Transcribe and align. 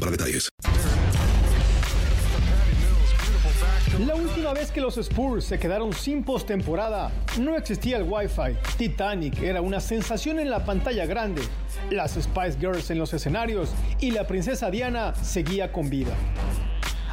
para 0.00 0.10
detalles. 0.10 0.48
La 4.06 4.14
última 4.14 4.52
vez 4.54 4.70
que 4.70 4.80
los 4.80 4.96
Spurs 4.96 5.44
se 5.44 5.58
quedaron 5.58 5.92
sin 5.92 6.24
postemporada, 6.24 7.12
no 7.38 7.56
existía 7.56 7.98
el 7.98 8.04
Wi-Fi. 8.04 8.56
Titanic 8.78 9.42
era 9.42 9.60
una 9.60 9.80
sensación 9.80 10.40
en 10.40 10.48
la 10.50 10.64
pantalla 10.64 11.04
grande, 11.04 11.42
las 11.90 12.12
Spice 12.12 12.58
Girls 12.58 12.90
en 12.90 12.98
los 12.98 13.12
escenarios 13.12 13.74
y 14.00 14.10
la 14.10 14.26
princesa 14.26 14.70
Diana 14.70 15.14
seguía 15.14 15.72
con 15.72 15.90
vida. 15.90 16.14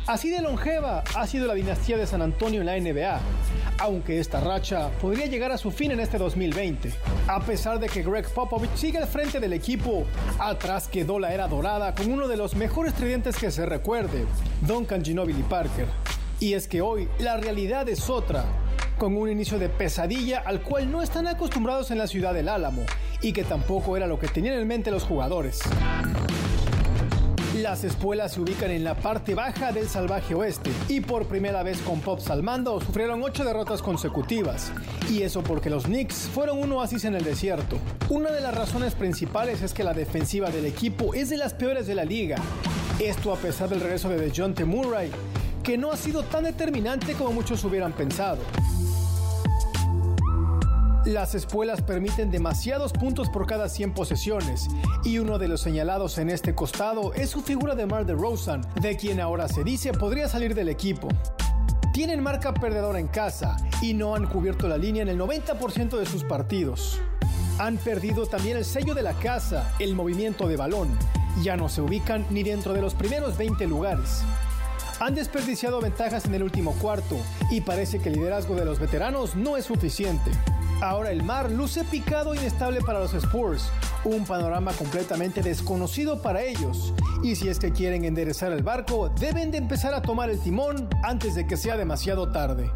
Así 0.10 0.32
de 0.32 0.42
longeva 0.42 1.04
ha 1.14 1.28
sido 1.28 1.46
la 1.46 1.54
dinastía 1.54 1.96
de 1.96 2.08
San 2.08 2.24
Antonio 2.24 2.62
en 2.62 2.66
la 2.66 2.80
NBA, 2.80 3.20
aunque 3.78 4.20
esta 4.20 4.40
racha 4.40 4.90
podría 5.00 5.28
llegar 5.28 5.52
a 5.52 5.58
su 5.60 5.70
fin 5.70 5.92
en 5.92 6.00
este 6.00 6.18
2020. 6.18 6.92
A 7.28 7.40
pesar 7.42 7.80
de 7.80 7.90
que 7.90 8.02
Greg 8.02 8.28
Popovich 8.34 8.74
sigue 8.74 8.98
al 8.98 9.06
frente 9.06 9.40
del 9.40 9.54
equipo, 9.54 10.06
atrás 10.40 10.88
quedó 10.88 11.20
la 11.20 11.32
era 11.32 11.48
dorada 11.48 11.94
con 11.94 12.12
uno 12.12 12.28
de 12.28 12.38
los 12.38 12.56
mejores 12.56 12.96
tridentes 12.96 13.38
que 13.38 13.52
se 13.52 13.68
recuerde, 13.68 14.26
Duncan 14.62 15.06
Ginobili 15.06 15.44
Parker. 15.44 15.86
Y 16.40 16.54
es 16.54 16.68
que 16.68 16.82
hoy 16.82 17.08
la 17.20 17.38
realidad 17.38 17.88
es 17.88 18.10
otra, 18.10 18.46
con 18.98 19.16
un 19.16 19.30
inicio 19.30 19.60
de 19.60 19.70
pesadilla 19.70 20.40
al 20.44 20.62
cual 20.64 20.92
no 20.92 21.04
están 21.04 21.28
acostumbrados 21.28 21.92
en 21.92 22.00
la 22.00 22.08
ciudad 22.08 22.34
del 22.34 22.50
Álamo 22.50 22.84
y 23.22 23.32
que 23.32 23.44
tampoco 23.44 23.96
era 23.96 24.08
lo 24.08 24.18
que 24.18 24.28
tenían 24.28 24.58
en 24.58 24.68
mente 24.68 24.90
los 24.90 25.04
jugadores. 25.04 25.60
Las 27.62 27.84
espuelas 27.84 28.34
se 28.34 28.42
ubican 28.42 28.72
en 28.72 28.86
la 28.86 28.96
parte 28.96 29.36
baja 29.36 29.74
del 29.74 29.90
salvaje 29.90 30.34
oeste 30.34 30.72
y 30.88 31.02
por 31.02 31.26
primera 31.26 31.62
vez 31.62 31.80
con 31.82 32.00
Pops 32.00 32.30
al 32.30 32.42
mando 32.42 32.80
sufrieron 32.80 33.22
ocho 33.22 33.44
derrotas 33.44 33.82
consecutivas. 33.82 34.72
Y 35.10 35.24
eso 35.24 35.44
porque 35.44 35.70
los 35.70 35.84
Knicks 35.84 36.30
fueron 36.34 36.60
un 36.60 36.72
oasis 36.72 37.04
en 37.04 37.16
el 37.16 37.24
desierto. 37.26 37.78
Una 38.08 38.32
de 38.32 38.40
las 38.40 38.56
razones 38.56 38.96
principales 38.96 39.62
es 39.62 39.74
que 39.74 39.84
la 39.84 39.94
defensiva 39.94 40.50
del 40.52 40.66
equipo 40.66 41.14
es 41.14 41.30
de 41.30 41.36
las 41.36 41.54
peores 41.54 41.86
de 41.86 41.96
la 41.96 42.06
liga. 42.06 42.38
Esto 42.98 43.34
a 43.34 43.36
pesar 43.36 43.68
del 43.68 43.82
regreso 43.82 44.08
de 44.08 44.22
DeJounte 44.22 44.64
Murray, 44.64 45.12
que 45.62 45.78
no 45.78 45.92
ha 45.92 45.98
sido 45.98 46.24
tan 46.24 46.46
determinante 46.46 47.12
como 47.14 47.34
muchos 47.34 47.62
hubieran 47.66 47.92
pensado. 47.92 48.40
Las 51.10 51.34
espuelas 51.34 51.82
permiten 51.82 52.30
demasiados 52.30 52.94
puntos 52.94 53.30
por 53.30 53.48
cada 53.48 53.68
100 53.68 53.96
posesiones, 53.96 54.68
y 55.04 55.18
uno 55.18 55.40
de 55.40 55.48
los 55.48 55.60
señalados 55.60 56.20
en 56.20 56.30
este 56.30 56.54
costado 56.54 57.16
es 57.16 57.32
su 57.32 57.42
figura 57.42 57.74
de 57.74 57.88
Mar 57.88 58.06
de 58.06 58.14
Rosen, 58.14 58.62
de 58.80 58.96
quien 58.96 59.20
ahora 59.20 59.48
se 59.48 59.64
dice 59.64 59.92
podría 59.92 60.30
salir 60.30 60.54
del 60.54 60.70
equipo. 60.70 61.08
Tienen 61.94 62.22
marca 62.22 62.54
perdedora 62.54 63.00
en 63.00 63.08
casa 63.08 63.58
y 63.82 63.96
no 63.96 64.14
han 64.14 64.28
cubierto 64.28 64.68
la 64.68 64.78
línea 64.78 65.02
en 65.02 65.10
el 65.10 65.18
90% 65.18 65.98
de 65.98 66.06
sus 66.06 66.24
partidos. 66.26 67.02
Han 67.58 67.78
perdido 67.78 68.28
también 68.28 68.58
el 68.58 68.64
sello 68.64 68.94
de 68.94 69.02
la 69.02 69.14
casa, 69.14 69.74
el 69.80 69.96
movimiento 69.96 70.48
de 70.48 70.58
balón. 70.58 70.90
Ya 71.42 71.58
no 71.58 71.70
se 71.70 71.82
ubican 71.82 72.24
ni 72.30 72.44
dentro 72.44 72.74
de 72.74 72.82
los 72.82 72.94
primeros 72.94 73.36
20 73.36 73.66
lugares. 73.66 74.22
Han 75.00 75.16
desperdiciado 75.16 75.82
ventajas 75.82 76.26
en 76.26 76.36
el 76.36 76.44
último 76.44 76.74
cuarto 76.74 77.18
y 77.50 77.62
parece 77.62 77.98
que 77.98 78.10
el 78.10 78.16
liderazgo 78.16 78.54
de 78.54 78.66
los 78.66 78.78
veteranos 78.78 79.36
no 79.36 79.58
es 79.58 79.66
suficiente. 79.66 80.30
Ahora 80.82 81.12
el 81.12 81.24
mar 81.24 81.52
luce 81.52 81.84
picado 81.84 82.34
e 82.34 82.38
inestable 82.38 82.80
para 82.80 83.00
los 83.00 83.14
Spurs, 83.14 83.70
un 84.06 84.26
panorama 84.26 84.72
completamente 84.72 85.42
desconocido 85.42 86.22
para 86.22 86.42
ellos. 86.42 86.94
Y 87.22 87.36
si 87.36 87.50
es 87.50 87.60
que 87.60 87.74
quieren 87.74 88.06
enderezar 88.06 88.54
el 88.54 88.64
barco, 88.64 89.10
deben 89.20 89.52
de 89.52 89.58
empezar 89.58 89.94
a 89.94 90.02
tomar 90.02 90.30
el 90.30 90.40
timón 90.42 90.88
antes 91.04 91.36
de 91.36 91.46
que 91.46 91.58
sea 91.58 91.76
demasiado 91.76 92.32
tarde. 92.32 92.72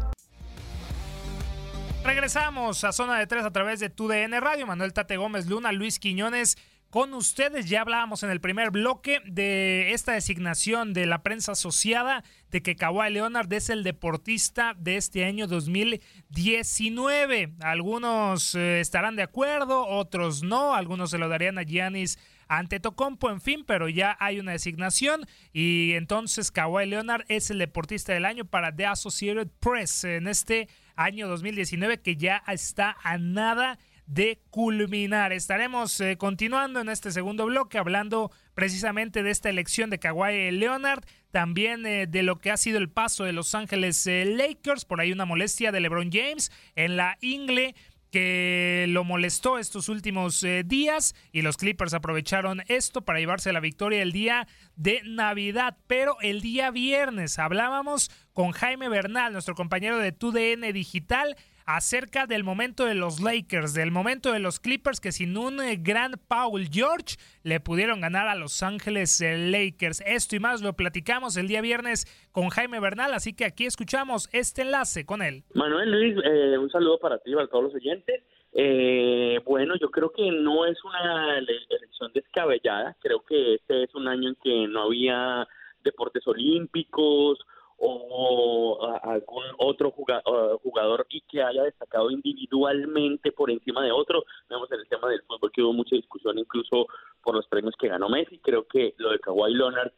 Regresamos 2.04 2.84
a 2.84 2.92
Zona 2.92 3.18
de 3.18 3.26
Tres 3.26 3.46
a 3.46 3.50
través 3.50 3.80
de 3.80 3.88
TUDN 3.88 4.38
Radio. 4.38 4.66
Manuel 4.66 4.92
Tate 4.92 5.16
Gómez 5.16 5.46
Luna, 5.46 5.72
Luis 5.72 5.98
Quiñones 5.98 6.58
con 6.94 7.12
ustedes. 7.12 7.68
Ya 7.68 7.80
hablábamos 7.80 8.22
en 8.22 8.30
el 8.30 8.40
primer 8.40 8.70
bloque 8.70 9.20
de 9.26 9.94
esta 9.94 10.12
designación 10.12 10.92
de 10.92 11.06
la 11.06 11.24
prensa 11.24 11.50
asociada 11.50 12.22
de 12.52 12.62
que 12.62 12.76
Kawhi 12.76 13.10
Leonard 13.10 13.52
es 13.52 13.68
el 13.68 13.82
deportista 13.82 14.76
de 14.78 14.96
este 14.96 15.24
año 15.24 15.48
2019. 15.48 17.54
Algunos 17.62 18.54
eh, 18.54 18.78
estarán 18.78 19.16
de 19.16 19.24
acuerdo, 19.24 19.88
otros 19.88 20.44
no. 20.44 20.76
Algunos 20.76 21.10
se 21.10 21.18
lo 21.18 21.28
darían 21.28 21.58
a 21.58 21.64
Giannis 21.64 22.16
ante 22.46 22.78
Tocompo, 22.78 23.28
en 23.28 23.40
fin, 23.40 23.64
pero 23.66 23.88
ya 23.88 24.16
hay 24.20 24.38
una 24.38 24.52
designación 24.52 25.26
y 25.52 25.94
entonces 25.94 26.52
Kawhi 26.52 26.86
Leonard 26.86 27.24
es 27.26 27.50
el 27.50 27.58
deportista 27.58 28.12
del 28.12 28.24
año 28.24 28.44
para 28.44 28.72
The 28.72 28.86
Associated 28.86 29.48
Press 29.58 30.04
en 30.04 30.28
este 30.28 30.68
año 30.94 31.26
2019 31.26 32.02
que 32.02 32.14
ya 32.14 32.44
está 32.46 32.96
a 33.02 33.18
nada 33.18 33.80
de 34.06 34.40
culminar. 34.50 35.32
Estaremos 35.32 36.00
eh, 36.00 36.16
continuando 36.16 36.80
en 36.80 36.88
este 36.88 37.10
segundo 37.10 37.46
bloque 37.46 37.78
hablando 37.78 38.30
precisamente 38.54 39.22
de 39.22 39.30
esta 39.30 39.48
elección 39.48 39.90
de 39.90 39.98
Kawhi 39.98 40.50
Leonard, 40.52 41.04
también 41.30 41.86
eh, 41.86 42.06
de 42.06 42.22
lo 42.22 42.38
que 42.38 42.50
ha 42.50 42.56
sido 42.56 42.78
el 42.78 42.90
paso 42.90 43.24
de 43.24 43.32
Los 43.32 43.54
Ángeles 43.54 44.06
eh, 44.06 44.24
Lakers, 44.24 44.84
por 44.84 45.00
ahí 45.00 45.12
una 45.12 45.24
molestia 45.24 45.72
de 45.72 45.80
LeBron 45.80 46.10
James 46.12 46.52
en 46.76 46.96
la 46.96 47.16
ingle 47.20 47.74
que 48.10 48.86
lo 48.90 49.02
molestó 49.02 49.58
estos 49.58 49.88
últimos 49.88 50.46
días 50.66 51.16
y 51.32 51.42
los 51.42 51.56
Clippers 51.56 51.94
aprovecharon 51.94 52.62
esto 52.68 53.04
para 53.04 53.18
llevarse 53.18 53.52
la 53.52 53.58
victoria 53.58 54.02
el 54.02 54.12
día 54.12 54.46
de 54.76 55.02
Navidad. 55.04 55.78
Pero 55.88 56.16
el 56.20 56.40
día 56.40 56.70
viernes 56.70 57.40
hablábamos 57.40 58.12
con 58.32 58.52
Jaime 58.52 58.88
Bernal, 58.88 59.32
nuestro 59.32 59.56
compañero 59.56 59.98
de 59.98 60.12
TUDN 60.12 60.72
Digital, 60.72 61.34
acerca 61.66 62.26
del 62.26 62.44
momento 62.44 62.84
de 62.84 62.94
los 62.94 63.20
Lakers, 63.20 63.74
del 63.74 63.90
momento 63.90 64.32
de 64.32 64.38
los 64.38 64.60
Clippers 64.60 65.00
que 65.00 65.12
sin 65.12 65.36
un 65.36 65.60
eh, 65.60 65.76
gran 65.80 66.12
Paul 66.28 66.68
George 66.70 67.16
le 67.42 67.60
pudieron 67.60 68.00
ganar 68.00 68.28
a 68.28 68.34
Los 68.34 68.62
Ángeles 68.62 69.20
Lakers. 69.20 70.02
Esto 70.06 70.36
y 70.36 70.40
más 70.40 70.62
lo 70.62 70.74
platicamos 70.74 71.36
el 71.36 71.48
día 71.48 71.60
viernes 71.60 72.06
con 72.32 72.48
Jaime 72.48 72.80
Bernal, 72.80 73.14
así 73.14 73.34
que 73.34 73.44
aquí 73.44 73.66
escuchamos 73.66 74.28
este 74.32 74.62
enlace 74.62 75.06
con 75.06 75.22
él. 75.22 75.44
Manuel 75.54 75.90
Luis, 75.90 76.16
eh, 76.24 76.58
un 76.58 76.70
saludo 76.70 76.98
para 76.98 77.18
ti 77.18 77.32
y 77.32 77.34
para 77.34 77.48
todos 77.48 77.64
los 77.64 77.74
oyentes. 77.74 78.22
Eh, 78.52 79.40
bueno, 79.44 79.74
yo 79.80 79.90
creo 79.90 80.12
que 80.12 80.30
no 80.30 80.64
es 80.64 80.78
una 80.84 81.38
elección 81.38 82.12
descabellada. 82.14 82.96
Creo 83.00 83.24
que 83.24 83.54
este 83.54 83.84
es 83.84 83.94
un 83.94 84.06
año 84.06 84.28
en 84.28 84.36
que 84.42 84.68
no 84.68 84.82
había 84.82 85.46
deportes 85.82 86.26
olímpicos 86.26 87.38
o 87.76 88.63
algún 88.84 89.44
otro 89.58 89.90
jugador 89.90 91.06
y 91.08 91.20
que 91.22 91.42
haya 91.42 91.62
destacado 91.62 92.10
individualmente 92.10 93.32
por 93.32 93.50
encima 93.50 93.82
de 93.82 93.92
otro. 93.92 94.24
Vemos 94.48 94.70
en 94.72 94.80
el 94.80 94.88
tema 94.88 95.08
del 95.08 95.22
fútbol 95.22 95.52
que 95.52 95.62
hubo 95.62 95.72
mucha 95.72 95.96
discusión 95.96 96.38
incluso 96.38 96.86
por 97.22 97.34
los 97.34 97.46
premios 97.46 97.74
que 97.78 97.88
ganó 97.88 98.08
Messi. 98.08 98.38
Creo 98.38 98.66
que 98.66 98.94
lo 98.98 99.10
de 99.10 99.18
Kawhi 99.18 99.54
Leonard 99.54 99.92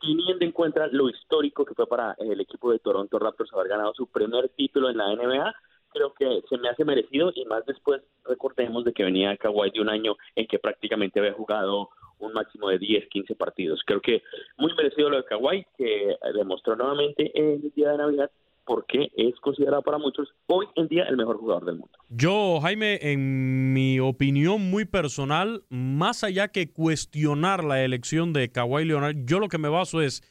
teniendo 0.00 0.44
en 0.44 0.52
cuenta 0.52 0.86
lo 0.88 1.08
histórico 1.08 1.64
que 1.64 1.74
fue 1.74 1.86
para 1.86 2.14
el 2.18 2.40
equipo 2.40 2.70
de 2.70 2.78
Toronto 2.78 3.18
Raptors 3.18 3.52
haber 3.52 3.68
ganado 3.68 3.92
su 3.94 4.06
primer 4.06 4.48
título 4.50 4.90
en 4.90 4.96
la 4.96 5.14
NBA, 5.14 5.54
creo 5.90 6.12
que 6.14 6.42
se 6.48 6.58
me 6.58 6.68
hace 6.68 6.84
merecido 6.84 7.32
y 7.34 7.44
más 7.46 7.64
después 7.66 8.02
recordemos 8.24 8.84
de 8.84 8.92
que 8.92 9.04
venía 9.04 9.36
Kawhi 9.36 9.70
de 9.70 9.80
un 9.80 9.88
año 9.88 10.16
en 10.36 10.46
que 10.46 10.58
prácticamente 10.58 11.18
había 11.18 11.32
jugado 11.32 11.90
un 12.18 12.32
máximo 12.32 12.68
de 12.68 12.78
10, 12.78 13.08
15 13.08 13.34
partidos. 13.34 13.80
Creo 13.86 14.00
que 14.00 14.22
muy 14.56 14.72
merecido 14.74 15.10
lo 15.10 15.18
de 15.18 15.24
Kawhi, 15.24 15.66
que 15.76 16.16
demostró 16.34 16.76
nuevamente 16.76 17.30
en 17.34 17.60
el 17.62 17.72
día 17.74 17.92
de 17.92 17.98
Navidad 17.98 18.30
porque 18.68 19.10
es 19.16 19.34
considerado 19.40 19.80
para 19.82 19.96
muchos 19.96 20.28
hoy 20.46 20.66
en 20.76 20.88
día 20.88 21.04
el 21.04 21.16
mejor 21.16 21.38
jugador 21.38 21.64
del 21.64 21.76
mundo. 21.76 21.98
Yo, 22.10 22.60
Jaime, 22.60 22.98
en 23.00 23.72
mi 23.72 23.98
opinión 23.98 24.70
muy 24.70 24.84
personal, 24.84 25.62
más 25.70 26.22
allá 26.22 26.48
que 26.48 26.70
cuestionar 26.70 27.64
la 27.64 27.82
elección 27.82 28.34
de 28.34 28.52
Kawhi 28.52 28.84
Leonard, 28.84 29.16
yo 29.24 29.38
lo 29.40 29.48
que 29.48 29.56
me 29.56 29.70
baso 29.70 30.02
es 30.02 30.22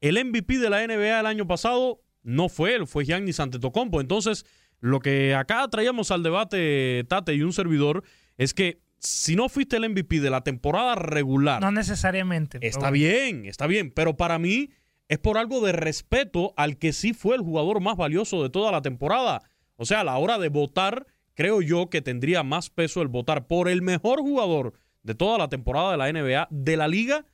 el 0.00 0.14
MVP 0.24 0.58
de 0.58 0.70
la 0.70 0.86
NBA 0.86 1.20
el 1.20 1.26
año 1.26 1.46
pasado 1.46 2.00
no 2.22 2.48
fue 2.48 2.74
él, 2.74 2.86
fue 2.86 3.04
Giannis 3.04 3.40
Antetokounmpo. 3.40 4.00
Entonces, 4.00 4.46
lo 4.80 5.00
que 5.00 5.34
acá 5.34 5.68
traíamos 5.68 6.10
al 6.10 6.22
debate, 6.22 7.04
Tate 7.08 7.34
y 7.34 7.42
un 7.42 7.52
servidor, 7.52 8.04
es 8.38 8.54
que 8.54 8.80
si 9.02 9.34
no 9.34 9.48
fuiste 9.48 9.76
el 9.76 9.90
MVP 9.90 10.20
de 10.20 10.30
la 10.30 10.42
temporada 10.42 10.94
regular. 10.94 11.60
No 11.60 11.72
necesariamente. 11.72 12.58
Está 12.62 12.90
bien, 12.90 13.46
está 13.46 13.66
bien. 13.66 13.90
Pero 13.90 14.16
para 14.16 14.38
mí 14.38 14.70
es 15.08 15.18
por 15.18 15.38
algo 15.38 15.60
de 15.60 15.72
respeto 15.72 16.54
al 16.56 16.78
que 16.78 16.92
sí 16.92 17.12
fue 17.12 17.34
el 17.34 17.42
jugador 17.42 17.80
más 17.80 17.96
valioso 17.96 18.42
de 18.42 18.50
toda 18.50 18.70
la 18.70 18.80
temporada. 18.80 19.42
O 19.76 19.84
sea, 19.84 20.00
a 20.00 20.04
la 20.04 20.16
hora 20.18 20.38
de 20.38 20.48
votar, 20.48 21.06
creo 21.34 21.62
yo 21.62 21.90
que 21.90 22.00
tendría 22.00 22.44
más 22.44 22.70
peso 22.70 23.02
el 23.02 23.08
votar 23.08 23.48
por 23.48 23.68
el 23.68 23.82
mejor 23.82 24.20
jugador 24.20 24.74
de 25.02 25.16
toda 25.16 25.36
la 25.36 25.48
temporada 25.48 25.90
de 25.90 25.96
la 25.96 26.12
NBA, 26.12 26.46
de 26.50 26.76
la 26.76 26.86
liga, 26.86 27.26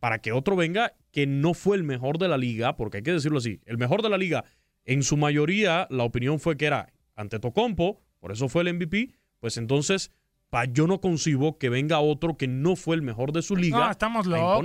para 0.00 0.18
que 0.18 0.32
otro 0.32 0.56
venga 0.56 0.92
que 1.10 1.26
no 1.26 1.54
fue 1.54 1.78
el 1.78 1.84
mejor 1.84 2.18
de 2.18 2.28
la 2.28 2.36
liga, 2.36 2.76
porque 2.76 2.98
hay 2.98 3.02
que 3.02 3.12
decirlo 3.12 3.38
así, 3.38 3.62
el 3.64 3.78
mejor 3.78 4.02
de 4.02 4.10
la 4.10 4.18
liga, 4.18 4.44
en 4.84 5.02
su 5.02 5.16
mayoría 5.16 5.86
la 5.88 6.04
opinión 6.04 6.38
fue 6.38 6.58
que 6.58 6.66
era 6.66 6.92
ante 7.14 7.38
Tocompo, 7.38 8.02
por 8.20 8.30
eso 8.32 8.50
fue 8.50 8.62
el 8.62 8.74
MVP, 8.74 9.14
pues 9.40 9.56
entonces 9.56 10.10
pa, 10.54 10.66
yo 10.66 10.86
no 10.86 11.00
concibo 11.00 11.58
que 11.58 11.68
venga 11.68 11.98
otro 11.98 12.36
que 12.36 12.46
no 12.46 12.76
fue 12.76 12.94
el 12.94 13.02
mejor 13.02 13.32
de 13.32 13.42
su 13.42 13.56
liga. 13.56 13.78
No, 13.78 13.90
estamos 13.90 14.26
locos. 14.26 14.64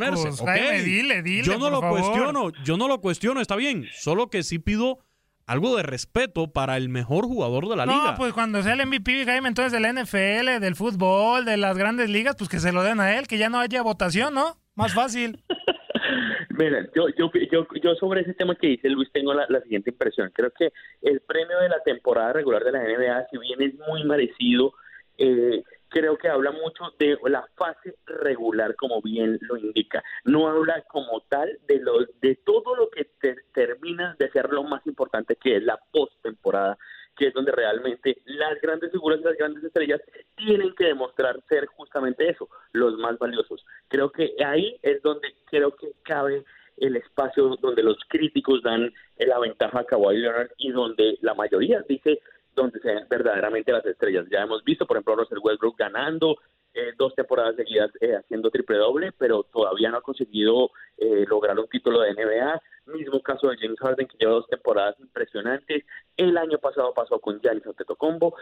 dile, 0.85 1.23
dile, 1.23 1.43
yo 1.43 1.57
no 1.57 1.71
lo 1.71 1.81
cuestiono, 1.81 2.51
yo 2.63 2.77
no 2.77 2.87
lo 2.87 3.01
cuestiono, 3.01 3.41
está 3.41 3.55
bien, 3.55 3.87
solo 3.93 4.29
que 4.29 4.43
sí 4.43 4.59
pido 4.59 4.99
algo 5.47 5.75
de 5.75 5.81
respeto 5.81 6.51
para 6.51 6.77
el 6.77 6.89
mejor 6.89 7.25
jugador 7.25 7.67
de 7.69 7.75
la 7.75 7.87
liga. 7.87 8.11
No, 8.11 8.17
pues 8.17 8.33
cuando 8.33 8.61
sea 8.61 8.73
el 8.73 8.85
MVP, 8.85 9.25
Jaime, 9.25 9.47
entonces 9.47 9.71
del 9.71 9.91
NFL, 9.91 10.61
del 10.61 10.75
fútbol, 10.75 11.43
de 11.43 11.57
las 11.57 11.75
grandes 11.75 12.07
ligas, 12.07 12.35
pues 12.37 12.51
que 12.51 12.59
se 12.59 12.71
lo 12.71 12.83
den 12.83 12.99
a 12.99 13.17
él, 13.17 13.27
que 13.27 13.39
ya 13.39 13.49
no 13.49 13.59
haya 13.59 13.81
votación, 13.81 14.35
¿no? 14.35 14.57
Más 14.75 14.93
fácil. 14.93 15.43
Mira, 16.51 16.85
yo, 16.95 17.07
yo, 17.17 17.31
yo, 17.51 17.65
yo 17.81 17.95
sobre 17.95 18.21
ese 18.21 18.35
tema 18.35 18.53
que 18.53 18.67
dice 18.67 18.89
Luis 18.89 19.09
tengo 19.11 19.33
la, 19.33 19.47
siguiente 19.63 19.89
impresión. 19.89 20.29
Creo 20.35 20.51
que 20.51 20.71
el 21.01 21.21
premio 21.21 21.57
de 21.59 21.69
la 21.69 21.81
temporada 21.83 22.33
regular 22.33 22.63
de 22.63 22.71
la 22.73 22.83
NBA, 22.83 23.27
si 23.31 23.37
bien 23.39 23.61
es 23.61 23.73
muy 23.87 24.03
merecido, 24.03 24.73
eh, 25.17 25.63
creo 25.89 26.17
que 26.17 26.29
habla 26.29 26.51
mucho 26.51 26.93
de 26.97 27.17
la 27.25 27.45
fase 27.55 27.95
regular, 28.05 28.75
como 28.75 29.01
bien 29.01 29.37
lo 29.41 29.57
indica. 29.57 30.03
No 30.23 30.47
habla 30.47 30.83
como 30.87 31.21
tal 31.21 31.59
de 31.67 31.79
lo, 31.79 32.05
de 32.21 32.35
todo 32.45 32.75
lo 32.75 32.89
que 32.89 33.09
termina 33.53 34.15
de 34.19 34.29
ser 34.31 34.49
lo 34.51 34.63
más 34.63 34.85
importante, 34.87 35.35
que 35.35 35.57
es 35.57 35.63
la 35.63 35.79
postemporada 35.91 36.77
que 37.17 37.27
es 37.27 37.33
donde 37.33 37.51
realmente 37.51 38.21
las 38.23 38.61
grandes 38.61 38.93
figuras, 38.93 39.19
las 39.19 39.35
grandes 39.35 39.61
estrellas 39.61 39.99
tienen 40.37 40.73
que 40.73 40.85
demostrar 40.85 41.43
ser 41.49 41.65
justamente 41.65 42.29
eso, 42.29 42.47
los 42.71 42.97
más 42.97 43.19
valiosos. 43.19 43.65
Creo 43.89 44.09
que 44.09 44.35
ahí 44.43 44.79
es 44.81 45.01
donde 45.01 45.27
creo 45.51 45.75
que 45.75 45.91
cabe 46.03 46.45
el 46.77 46.95
espacio 46.95 47.57
donde 47.61 47.83
los 47.83 47.97
críticos 48.07 48.63
dan 48.63 48.93
la 49.17 49.37
ventaja 49.37 49.81
a 49.81 49.83
Kawhi 49.83 50.17
Leonard 50.17 50.51
y 50.57 50.71
donde 50.71 51.17
la 51.21 51.33
mayoría 51.33 51.83
dice 51.89 52.21
donde 52.55 52.79
sean 52.79 53.07
verdaderamente 53.09 53.71
las 53.71 53.85
estrellas. 53.85 54.25
Ya 54.29 54.41
hemos 54.41 54.63
visto, 54.63 54.85
por 54.85 54.97
ejemplo, 54.97 55.13
a 55.13 55.17
Russell 55.17 55.39
Westbrook 55.41 55.77
ganando 55.77 56.37
eh, 56.73 56.93
dos 56.97 57.15
temporadas 57.15 57.55
seguidas 57.55 57.91
eh, 57.99 58.15
haciendo 58.15 58.51
triple 58.51 58.77
doble, 58.77 59.11
pero 59.17 59.43
todavía 59.43 59.89
no 59.89 59.97
ha 59.97 60.01
conseguido 60.01 60.69
eh, 60.97 61.25
lograr 61.27 61.57
un 61.57 61.67
título 61.67 62.01
de 62.01 62.13
NBA. 62.13 62.61
Mismo 62.85 63.21
caso 63.21 63.49
de 63.49 63.57
James 63.57 63.79
Harden, 63.79 64.07
que 64.07 64.17
lleva 64.17 64.33
dos 64.33 64.47
temporadas 64.47 64.99
impresionantes. 64.99 65.83
El 66.15 66.37
año 66.37 66.59
pasado 66.59 66.93
pasó 66.93 67.19
con 67.19 67.39
Giannis 67.41 67.65
Antetokounmpo. 67.65 68.35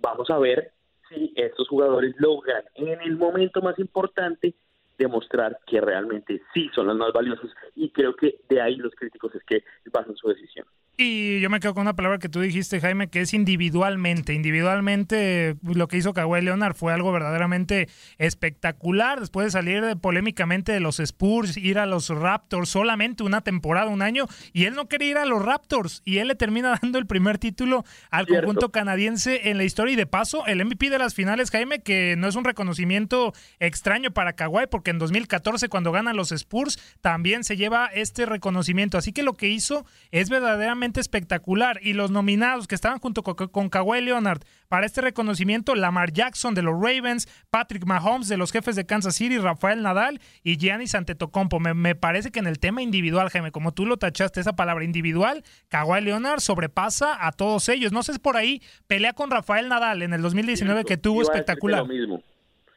vamos 0.00 0.30
a 0.30 0.38
ver 0.38 0.72
si 1.08 1.32
estos 1.36 1.68
jugadores 1.68 2.14
logran 2.18 2.64
en 2.74 3.00
el 3.00 3.16
momento 3.16 3.60
más 3.62 3.78
importante 3.78 4.54
demostrar 4.98 5.58
que 5.66 5.80
realmente 5.80 6.40
sí 6.52 6.70
son 6.74 6.86
los 6.86 6.96
más 6.96 7.12
valiosos 7.12 7.50
y 7.74 7.90
creo 7.90 8.14
que 8.14 8.40
de 8.48 8.60
ahí 8.60 8.76
los 8.76 8.94
críticos 8.94 9.34
es 9.34 9.42
que 9.44 9.64
basan 9.92 10.16
su 10.16 10.28
decisión. 10.28 10.66
Y 10.96 11.40
yo 11.40 11.50
me 11.50 11.58
quedo 11.58 11.74
con 11.74 11.80
una 11.82 11.96
palabra 11.96 12.20
que 12.20 12.28
tú 12.28 12.40
dijiste, 12.40 12.80
Jaime, 12.80 13.08
que 13.08 13.20
es 13.20 13.34
individualmente. 13.34 14.32
Individualmente, 14.32 15.56
lo 15.62 15.88
que 15.88 15.96
hizo 15.96 16.12
Kawhi 16.12 16.40
Leonard 16.40 16.76
fue 16.76 16.92
algo 16.92 17.10
verdaderamente 17.10 17.88
espectacular. 18.18 19.18
Después 19.18 19.46
de 19.46 19.50
salir 19.50 19.82
polémicamente 20.00 20.70
de 20.70 20.78
los 20.78 21.00
Spurs, 21.00 21.56
ir 21.56 21.80
a 21.80 21.86
los 21.86 22.10
Raptors 22.10 22.68
solamente 22.68 23.24
una 23.24 23.40
temporada, 23.40 23.88
un 23.88 24.02
año, 24.02 24.28
y 24.52 24.66
él 24.66 24.74
no 24.76 24.86
quería 24.86 25.10
ir 25.10 25.18
a 25.18 25.24
los 25.24 25.44
Raptors. 25.44 26.00
Y 26.04 26.18
él 26.18 26.28
le 26.28 26.36
termina 26.36 26.78
dando 26.82 26.98
el 26.98 27.06
primer 27.06 27.38
título 27.38 27.84
al 28.10 28.28
conjunto 28.28 28.70
canadiense 28.70 29.50
en 29.50 29.56
la 29.56 29.64
historia. 29.64 29.94
Y 29.94 29.96
de 29.96 30.06
paso, 30.06 30.46
el 30.46 30.64
MVP 30.64 30.90
de 30.90 30.98
las 30.98 31.14
finales, 31.14 31.50
Jaime, 31.50 31.80
que 31.80 32.14
no 32.16 32.28
es 32.28 32.36
un 32.36 32.44
reconocimiento 32.44 33.34
extraño 33.58 34.12
para 34.12 34.34
Kawhi, 34.34 34.68
porque 34.70 34.92
en 34.92 35.00
2014, 35.00 35.68
cuando 35.68 35.90
ganan 35.90 36.16
los 36.16 36.30
Spurs, 36.30 36.78
también 37.00 37.42
se 37.42 37.56
lleva 37.56 37.86
este 37.86 38.26
reconocimiento. 38.26 38.96
Así 38.96 39.12
que 39.12 39.24
lo 39.24 39.32
que 39.32 39.48
hizo 39.48 39.84
es 40.12 40.30
verdaderamente 40.30 40.83
espectacular. 40.92 41.80
Y 41.82 41.92
los 41.92 42.10
nominados 42.10 42.66
que 42.66 42.74
estaban 42.74 42.98
junto 42.98 43.22
con, 43.22 43.68
Kawhi 43.68 44.00
Leonard 44.00 44.42
para 44.68 44.86
este 44.86 45.00
reconocimiento, 45.00 45.74
Lamar 45.74 46.12
Jackson 46.12 46.54
de 46.54 46.62
los 46.62 46.74
Ravens, 46.74 47.26
Patrick 47.50 47.86
Mahomes 47.86 48.28
de 48.28 48.36
los 48.36 48.52
jefes 48.52 48.76
de 48.76 48.86
Kansas 48.86 49.14
City, 49.14 49.38
Rafael 49.38 49.82
Nadal 49.82 50.20
y 50.42 50.56
Giannis 50.56 50.94
Antetokounmpo. 50.94 51.60
Me, 51.60 51.74
me 51.74 51.94
parece 51.94 52.30
que 52.30 52.40
en 52.40 52.46
el 52.46 52.58
tema 52.58 52.82
individual, 52.82 53.30
Jaime, 53.30 53.50
como 53.50 53.72
tú 53.72 53.86
lo 53.86 53.96
tachaste, 53.96 54.40
esa 54.40 54.56
palabra 54.56 54.84
individual, 54.84 55.42
Kawhi 55.68 56.00
Leonard 56.02 56.40
sobrepasa 56.40 57.26
a 57.26 57.32
todos 57.32 57.68
ellos. 57.68 57.92
No 57.92 58.02
sé 58.02 58.12
si 58.12 58.18
por 58.18 58.36
ahí 58.36 58.60
pelea 58.86 59.12
con 59.12 59.30
Rafael 59.30 59.68
Nadal 59.68 60.02
en 60.02 60.12
el 60.12 60.22
2019 60.22 60.84
que 60.84 60.96
tuvo 60.96 61.22
espectacular. 61.22 61.80
Lo 61.80 61.86
mismo. 61.86 62.22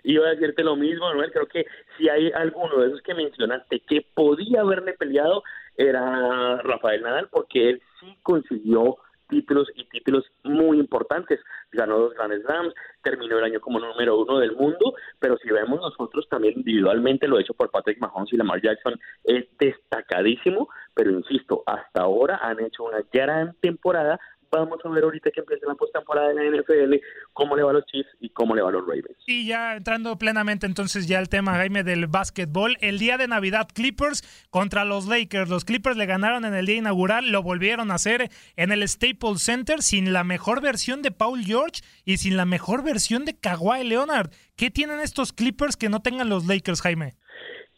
Iba 0.04 0.28
a 0.28 0.30
decirte 0.32 0.64
lo 0.64 0.78
mismo, 0.78 1.06
Manuel. 1.06 1.32
Creo 1.32 1.48
que 1.48 1.66
si 1.98 2.08
hay 2.08 2.32
alguno 2.32 2.80
de 2.80 2.88
esos 2.88 3.02
que 3.02 3.14
mencionaste 3.14 3.82
que 3.82 4.06
podía 4.14 4.62
haberle 4.62 4.94
peleado, 4.94 5.44
era 5.76 6.62
Rafael 6.64 7.02
Nadal, 7.02 7.28
porque 7.30 7.70
él 7.70 7.82
sí 8.00 8.18
consiguió 8.24 8.98
títulos 9.28 9.68
y 9.76 9.88
títulos 9.90 10.26
muy 10.44 10.80
importantes. 10.80 11.40
Ganó 11.72 12.00
dos 12.00 12.14
Grand 12.14 12.42
Slams, 12.42 12.74
terminó 13.04 13.38
el 13.38 13.44
año 13.44 13.60
como 13.60 13.80
número 13.80 14.20
uno 14.20 14.40
del 14.40 14.56
mundo, 14.56 14.96
pero 15.20 15.38
si 15.38 15.50
vemos 15.50 15.80
nosotros 15.80 16.28
también 16.30 16.54
individualmente 16.58 17.28
lo 17.28 17.40
hecho 17.40 17.54
por 17.54 17.70
Patrick 17.70 18.00
Mahomes 18.00 18.32
y 18.32 18.38
Lamar 18.38 18.62
Jackson 18.62 19.00
es 19.24 19.46
destacadísimo, 19.58 20.70
pero 20.94 21.12
insisto, 21.12 21.64
hasta 21.66 22.02
ahora 22.02 22.40
han 22.42 22.60
hecho 22.60 22.84
una 22.84 23.04
gran 23.12 23.54
temporada 23.62 24.20
Vamos 24.52 24.80
a 24.84 24.90
ver 24.90 25.04
ahorita 25.04 25.32
que 25.32 25.40
empieza 25.40 25.68
la 25.68 25.76
postemporada 25.76 26.30
de 26.30 26.36
la 26.36 26.58
NFL, 26.58 26.96
cómo 27.34 27.56
le 27.56 27.64
va 27.64 27.72
a 27.72 27.74
los 27.74 27.86
Chiefs 27.86 28.10
y 28.20 28.30
cómo 28.30 28.56
le 28.56 28.62
va 28.62 28.70
a 28.70 28.72
los 28.72 28.82
Ravens. 28.82 29.18
Y 29.26 29.48
ya 29.48 29.76
entrando 29.76 30.18
plenamente 30.18 30.66
entonces 30.66 31.08
ya 31.08 31.20
el 31.20 31.30
tema, 31.30 31.56
Jaime, 31.56 31.84
del 31.84 32.08
básquetbol. 32.08 32.78
El 32.82 33.00
día 33.00 33.18
de 33.18 33.28
Navidad, 33.28 33.68
Clippers 33.74 34.48
contra 34.50 34.86
los 34.86 35.08
Lakers. 35.08 35.50
Los 35.50 35.66
Clippers 35.66 35.98
le 35.98 36.06
ganaron 36.06 36.46
en 36.46 36.54
el 36.54 36.66
día 36.66 36.78
inaugural, 36.78 37.32
lo 37.32 37.44
volvieron 37.44 37.92
a 37.92 37.96
hacer 37.96 38.30
en 38.56 38.72
el 38.72 38.88
Staples 38.88 39.42
Center 39.42 39.82
sin 39.82 40.14
la 40.14 40.24
mejor 40.24 40.62
versión 40.62 41.02
de 41.02 41.12
Paul 41.12 41.44
George 41.44 41.82
y 42.06 42.18
sin 42.18 42.38
la 42.38 42.46
mejor 42.46 42.84
versión 42.84 43.26
de 43.26 43.38
Kawhi 43.38 43.84
Leonard. 43.84 44.32
¿Qué 44.56 44.72
tienen 44.72 45.00
estos 45.00 45.34
Clippers 45.34 45.78
que 45.78 45.90
no 45.90 46.02
tengan 46.02 46.30
los 46.30 46.48
Lakers, 46.48 46.82
Jaime? 46.82 47.16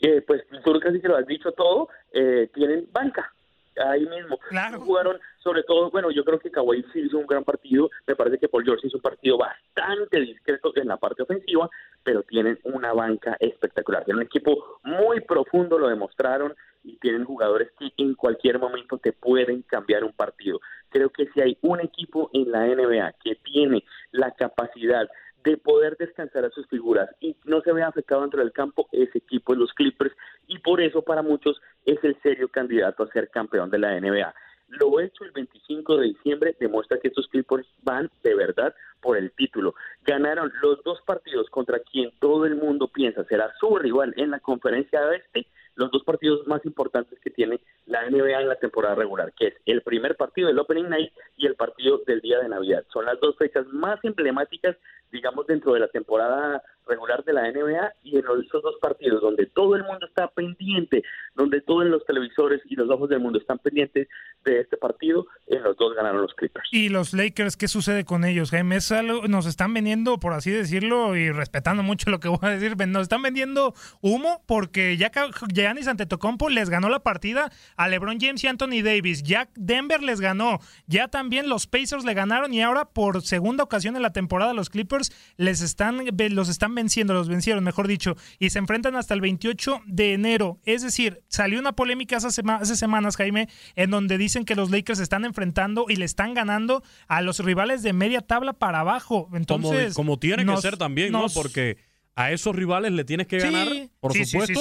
Eh, 0.02 0.22
pues 0.26 0.44
tú 0.64 0.80
casi 0.80 1.02
que 1.02 1.08
lo 1.10 1.18
has 1.18 1.26
dicho 1.26 1.52
todo, 1.52 1.90
eh, 2.14 2.50
tienen 2.54 2.88
banca 2.92 3.34
ahí 3.79 4.05
mismo. 4.05 4.39
Jugaron, 4.79 5.19
sobre 5.43 5.63
todo, 5.63 5.89
bueno, 5.91 6.12
yo 6.12 6.24
creo 6.24 6.39
que 6.39 6.51
Kawhi 6.51 6.83
sí 6.93 7.00
hizo 7.00 7.17
un 7.17 7.27
gran 7.27 7.43
partido, 7.43 7.89
me 8.07 8.15
parece 8.15 8.38
que 8.38 8.48
Paul 8.48 8.65
George 8.65 8.88
hizo 8.88 8.98
un 8.98 9.03
partido 9.03 9.38
bastante 9.38 10.19
discreto 10.19 10.71
en 10.75 10.88
la 10.88 10.98
parte 10.98 11.24
ofensiva, 11.24 11.69
pero 12.03 12.24
tienen 12.24 12.59
una 12.63 12.93
banca 12.93 13.38
espectacular. 13.39 14.05
Tienen 14.05 14.21
un 14.21 14.25
equipo 14.25 14.79
muy 14.83 15.21
profundo, 15.21 15.77
lo 15.77 15.89
demostraron, 15.89 16.55
y 16.83 16.98
tienen 16.98 17.25
jugadores 17.25 17.71
que 17.77 17.91
en 17.98 18.15
cualquier 18.15 18.59
momento 18.59 18.98
te 18.98 19.12
pueden 19.12 19.63
cambiar 19.63 20.03
un 20.03 20.13
partido. 20.13 20.59
Creo 20.89 21.09
que 21.09 21.27
si 21.33 21.41
hay 21.41 21.57
un 21.62 21.79
equipo 21.81 22.29
en 22.33 22.51
la 22.51 22.65
NBA 22.65 23.13
que 23.24 23.36
tiene 23.36 23.83
la 24.12 24.31
capacidad 24.31 25.07
de 25.43 25.58
poder 25.58 25.98
descansar 25.98 26.46
a 26.46 26.50
sus 26.50 26.67
figuras 26.67 27.10
y 27.19 27.36
no 27.46 27.62
se 27.62 27.72
vea 27.72 27.88
afectado 27.88 28.22
dentro 28.22 28.39
del 28.39 28.51
campo, 28.51 28.88
ese 28.91 29.19
equipo 29.19 29.53
es 29.53 29.60
los 29.60 29.74
Clippers 29.74 30.15
y 30.48 30.60
por 30.60 30.81
eso 30.81 31.01
para 31.01 31.22
muchos 31.22 31.62
es 31.86 32.03
el 32.03 32.19
serio 32.22 32.50
candidato 32.50 33.03
a 33.03 33.12
ser 33.12 33.29
campeón 33.29 33.69
de 33.69 33.79
la 33.79 34.00
NBA. 34.00 34.34
Lo 34.69 35.00
hecho 35.00 35.24
el 35.24 35.31
25 35.31 35.98
de 35.98 36.08
diciembre 36.08 36.55
demuestra 36.60 37.00
que 37.00 37.08
estos 37.08 37.27
Clippers 37.29 37.67
van 37.81 38.12
de 38.24 38.36
verdad 38.36 38.75
por 39.01 39.17
el 39.17 39.31
título. 39.31 39.74
Ganaron 40.03 40.51
los 40.62 40.84
dos 40.84 41.01
partidos 41.05 41.50
contra 41.50 41.79
quien 41.79 42.12
todo 42.19 42.46
el 42.46 42.55
mundo 42.55 42.88
piensa 42.88 43.24
será 43.24 43.51
su 43.60 43.75
rival 43.77 44.13
en 44.17 44.29
la 44.29 44.39
conferencia 44.39 45.01
de 45.01 45.17
este 45.17 45.48
los 45.79 45.91
dos 45.91 46.03
partidos 46.03 46.45
más 46.45 46.63
importantes 46.65 47.17
que 47.19 47.29
tiene 47.29 47.62
la 47.86 48.07
NBA 48.09 48.41
en 48.41 48.50
la 48.50 48.57
temporada 48.57 48.95
regular, 48.95 49.31
que 49.31 49.48
es 49.48 49.53
el 49.65 49.81
primer 49.81 50.17
partido 50.17 50.50
del 50.50 50.59
Opening 50.59 50.89
Night 50.89 51.13
y 51.38 51.48
el 51.48 51.55
partido 51.55 52.01
del 52.05 52.19
día 52.19 52.39
de 52.39 52.50
Navidad. 52.50 52.83
Son 52.91 53.05
las 53.05 53.17
dos 53.21 53.38
fechas 53.38 53.65
más 53.67 53.98
emblemáticas, 54.03 54.75
digamos, 55.09 55.48
dentro 55.48 55.74
de 55.74 55.79
la 55.79 55.88
temporada 55.88 56.62
regular 56.89 57.24
de 57.24 57.34
la 57.34 57.50
NBA 57.51 57.93
y 58.03 58.17
en 58.17 58.25
esos 58.46 58.62
dos 58.62 58.75
partidos 58.81 59.22
donde 59.22 59.46
todo 59.46 59.75
el 59.75 59.84
mundo 59.84 60.05
está 60.05 60.27
pendiente, 60.27 61.03
donde 61.36 61.62
todos 61.62 61.86
los 61.86 62.05
televisores 62.05 62.62
y 62.65 62.75
los 62.75 62.89
ojos 62.89 63.10
del 63.10 63.19
mundo 63.19 63.39
están 63.39 63.60
pendientes 63.60 64.08
de 64.43 64.62
este 64.62 64.77
partido, 64.77 65.27
en 65.48 65.63
los 65.63 65.77
dos 65.77 65.96
ganaron 65.96 66.22
los 66.22 66.34
Clippers. 66.34 66.67
¿Y 66.72 66.89
los 66.89 67.13
Lakers 67.13 67.58
qué 67.58 67.67
sucede 67.67 68.05
con 68.05 68.24
ellos, 68.24 68.51
Jaime? 68.51 68.77
Es 68.77 68.91
algo, 68.91 69.27
nos 69.27 69.46
están 69.46 69.74
vendiendo, 69.74 70.19
por 70.19 70.34
así 70.34 70.51
decirlo, 70.51 71.15
y 71.15 71.31
respetando 71.31 71.84
mucho 71.84 72.10
lo 72.10 72.19
que 72.19 72.27
voy 72.27 72.39
a 72.41 72.50
decir, 72.50 72.75
nos 72.88 73.03
están 73.03 73.22
vendiendo 73.22 73.74
humo 74.01 74.43
porque 74.46 74.98
ya 74.98 75.12
Giannis 75.53 75.88
Antetokounmpo 75.88 76.50
les 76.50 76.69
ganó 76.69 76.89
la 76.89 77.00
partida 77.00 77.51
a 77.75 77.88
LeBron 77.88 78.19
James 78.19 78.43
y 78.43 78.48
Anthony 78.48 78.81
Davis, 78.84 79.24
ya 79.24 79.50
Denver 79.55 80.01
les 80.01 80.22
ganó, 80.22 80.60
ya 80.88 81.08
también 81.08 81.50
los 81.50 81.67
Pacers 81.67 82.05
le 82.05 82.13
ganaron 82.13 82.53
y 82.53 82.62
ahora 82.62 82.86
por 82.86 83.22
segunda 83.22 83.63
ocasión 83.63 83.96
en 83.96 84.01
la 84.01 84.13
temporada 84.13 84.53
los 84.53 84.69
Clippers 84.69 85.12
les 85.38 85.62
están 85.62 86.00
los 86.31 86.50
están 86.50 86.74
venciendo, 86.79 87.13
los 87.13 87.27
vencieron, 87.27 87.63
mejor 87.63 87.88
dicho, 87.88 88.15
y 88.39 88.50
se 88.50 88.59
enfrentan 88.59 88.95
hasta 88.95 89.13
el 89.13 89.21
28 89.21 89.81
de 89.86 90.13
enero. 90.13 90.59
Es 90.65 90.81
decir, 90.81 91.21
salió 91.27 91.59
una 91.59 91.74
polémica 91.74 92.17
hace, 92.17 92.41
hace 92.48 92.75
semanas, 92.75 93.17
Jaime, 93.17 93.50
en 93.75 93.89
donde 93.89 94.17
dicen 94.17 94.45
que 94.45 94.55
los 94.55 94.71
Lakers 94.71 95.00
están 95.00 95.25
enfrentando 95.25 95.86
y 95.89 95.98
le 95.98 96.05
están 96.05 96.33
ganando 96.33 96.83
a 97.07 97.21
los 97.21 97.39
rivales 97.39 97.83
de 97.83 97.93
media 97.93 98.21
tabla 98.21 98.53
para 98.53 98.79
abajo. 98.79 99.29
Entonces, 99.33 99.93
como, 99.93 100.17
tiene 100.17 100.45
que 100.45 100.57
ser 100.57 100.77
también, 100.77 101.12
¿no? 101.12 101.27
Porque 101.33 101.77
a 102.20 102.34
esos 102.34 102.54
rivales 102.54 102.92
le 102.92 103.06
tienes 103.06 103.28
que 103.28 103.38
ganar, 103.38 103.70
por 104.02 104.12
supuesto. 104.12 104.60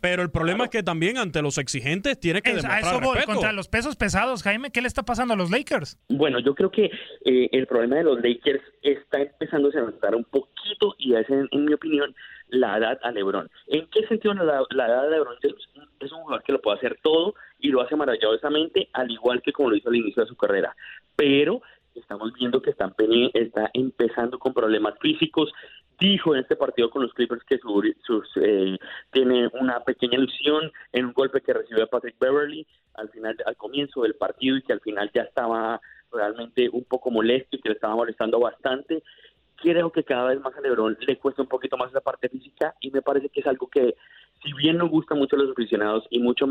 pero 0.00 0.24
el 0.24 0.30
problema 0.32 0.64
es 0.64 0.70
que 0.70 0.82
también 0.82 1.18
ante 1.18 1.40
los 1.40 1.56
exigentes 1.56 2.18
tiene 2.18 2.42
que 2.42 2.50
demostrar 2.50 2.78
a 2.78 2.80
eso 2.80 3.00
voy, 3.00 3.18
contra 3.24 3.52
los 3.52 3.68
pesos 3.68 3.94
pesados, 3.94 4.42
Jaime, 4.42 4.72
¿qué 4.72 4.82
le 4.82 4.88
está 4.88 5.04
pasando 5.04 5.34
a 5.34 5.36
los 5.36 5.52
Lakers? 5.52 6.00
Bueno, 6.08 6.40
yo 6.40 6.56
creo 6.56 6.72
que 6.72 6.90
eh, 7.24 7.48
el 7.52 7.68
problema 7.68 7.94
de 7.94 8.02
los 8.02 8.16
Lakers 8.16 8.60
está 8.82 9.22
empezando 9.22 9.68
a 9.68 9.80
notar 9.82 10.16
un 10.16 10.24
poquito 10.24 10.96
y 10.98 11.14
es, 11.14 11.30
en, 11.30 11.64
mi 11.64 11.74
opinión, 11.74 12.12
la 12.48 12.76
edad 12.76 12.98
a 13.04 13.12
LeBron. 13.12 13.48
¿En 13.68 13.86
qué 13.86 14.04
sentido 14.08 14.34
la, 14.34 14.64
la 14.70 14.86
edad 14.88 15.04
de 15.04 15.10
LeBron 15.10 15.36
es 16.00 16.10
un 16.10 16.22
jugador 16.22 16.42
que 16.42 16.52
lo 16.54 16.60
puede 16.60 16.78
hacer 16.78 16.98
todo 17.04 17.36
y 17.60 17.68
lo 17.68 17.82
hace 17.82 17.94
maravillosamente, 17.94 18.88
al 18.94 19.12
igual 19.12 19.42
que 19.42 19.52
como 19.52 19.70
lo 19.70 19.76
hizo 19.76 19.90
al 19.90 19.94
inicio 19.94 20.24
de 20.24 20.28
su 20.28 20.34
carrera? 20.34 20.74
Pero 21.14 21.62
estamos 21.94 22.32
viendo 22.34 22.60
que 22.60 22.70
están, 22.70 22.94
está 23.34 23.70
empezando 23.74 24.38
con 24.38 24.52
problemas 24.52 24.94
físicos, 25.00 25.52
dijo 25.98 26.34
en 26.34 26.40
este 26.42 26.56
partido 26.56 26.90
con 26.90 27.02
los 27.02 27.14
Clippers 27.14 27.44
que 27.44 27.58
sus, 27.58 28.28
eh, 28.36 28.78
tiene 29.10 29.48
una 29.60 29.80
pequeña 29.80 30.18
ilusión 30.18 30.70
en 30.92 31.06
un 31.06 31.12
golpe 31.12 31.40
que 31.40 31.54
recibió 31.54 31.86
Patrick 31.86 32.18
Beverly 32.18 32.66
al 32.94 33.08
final 33.10 33.36
al 33.44 33.56
comienzo 33.56 34.02
del 34.02 34.14
partido 34.14 34.56
y 34.56 34.62
que 34.62 34.72
al 34.72 34.80
final 34.80 35.10
ya 35.14 35.22
estaba 35.22 35.80
realmente 36.12 36.68
un 36.70 36.84
poco 36.84 37.10
molesto 37.10 37.56
y 37.56 37.60
que 37.60 37.68
le 37.68 37.74
estaba 37.74 37.94
molestando 37.94 38.40
bastante. 38.40 39.02
Creo 39.56 39.90
que 39.90 40.04
cada 40.04 40.28
vez 40.28 40.40
más 40.40 40.54
a 40.54 40.60
LeBron 40.60 40.96
le 41.00 41.18
cuesta 41.18 41.42
un 41.42 41.48
poquito 41.48 41.76
más 41.76 41.90
esa 41.90 42.00
parte 42.00 42.28
física 42.28 42.74
y 42.80 42.90
me 42.90 43.02
parece 43.02 43.28
que 43.28 43.40
es 43.40 43.46
algo 43.46 43.68
que 43.68 43.96
si 44.42 44.52
bien 44.52 44.76
no 44.76 44.88
gusta 44.88 45.14
mucho 45.14 45.36
a 45.36 45.38
los 45.38 45.50
aficionados 45.50 46.06
y 46.10 46.18
mucho, 46.18 46.46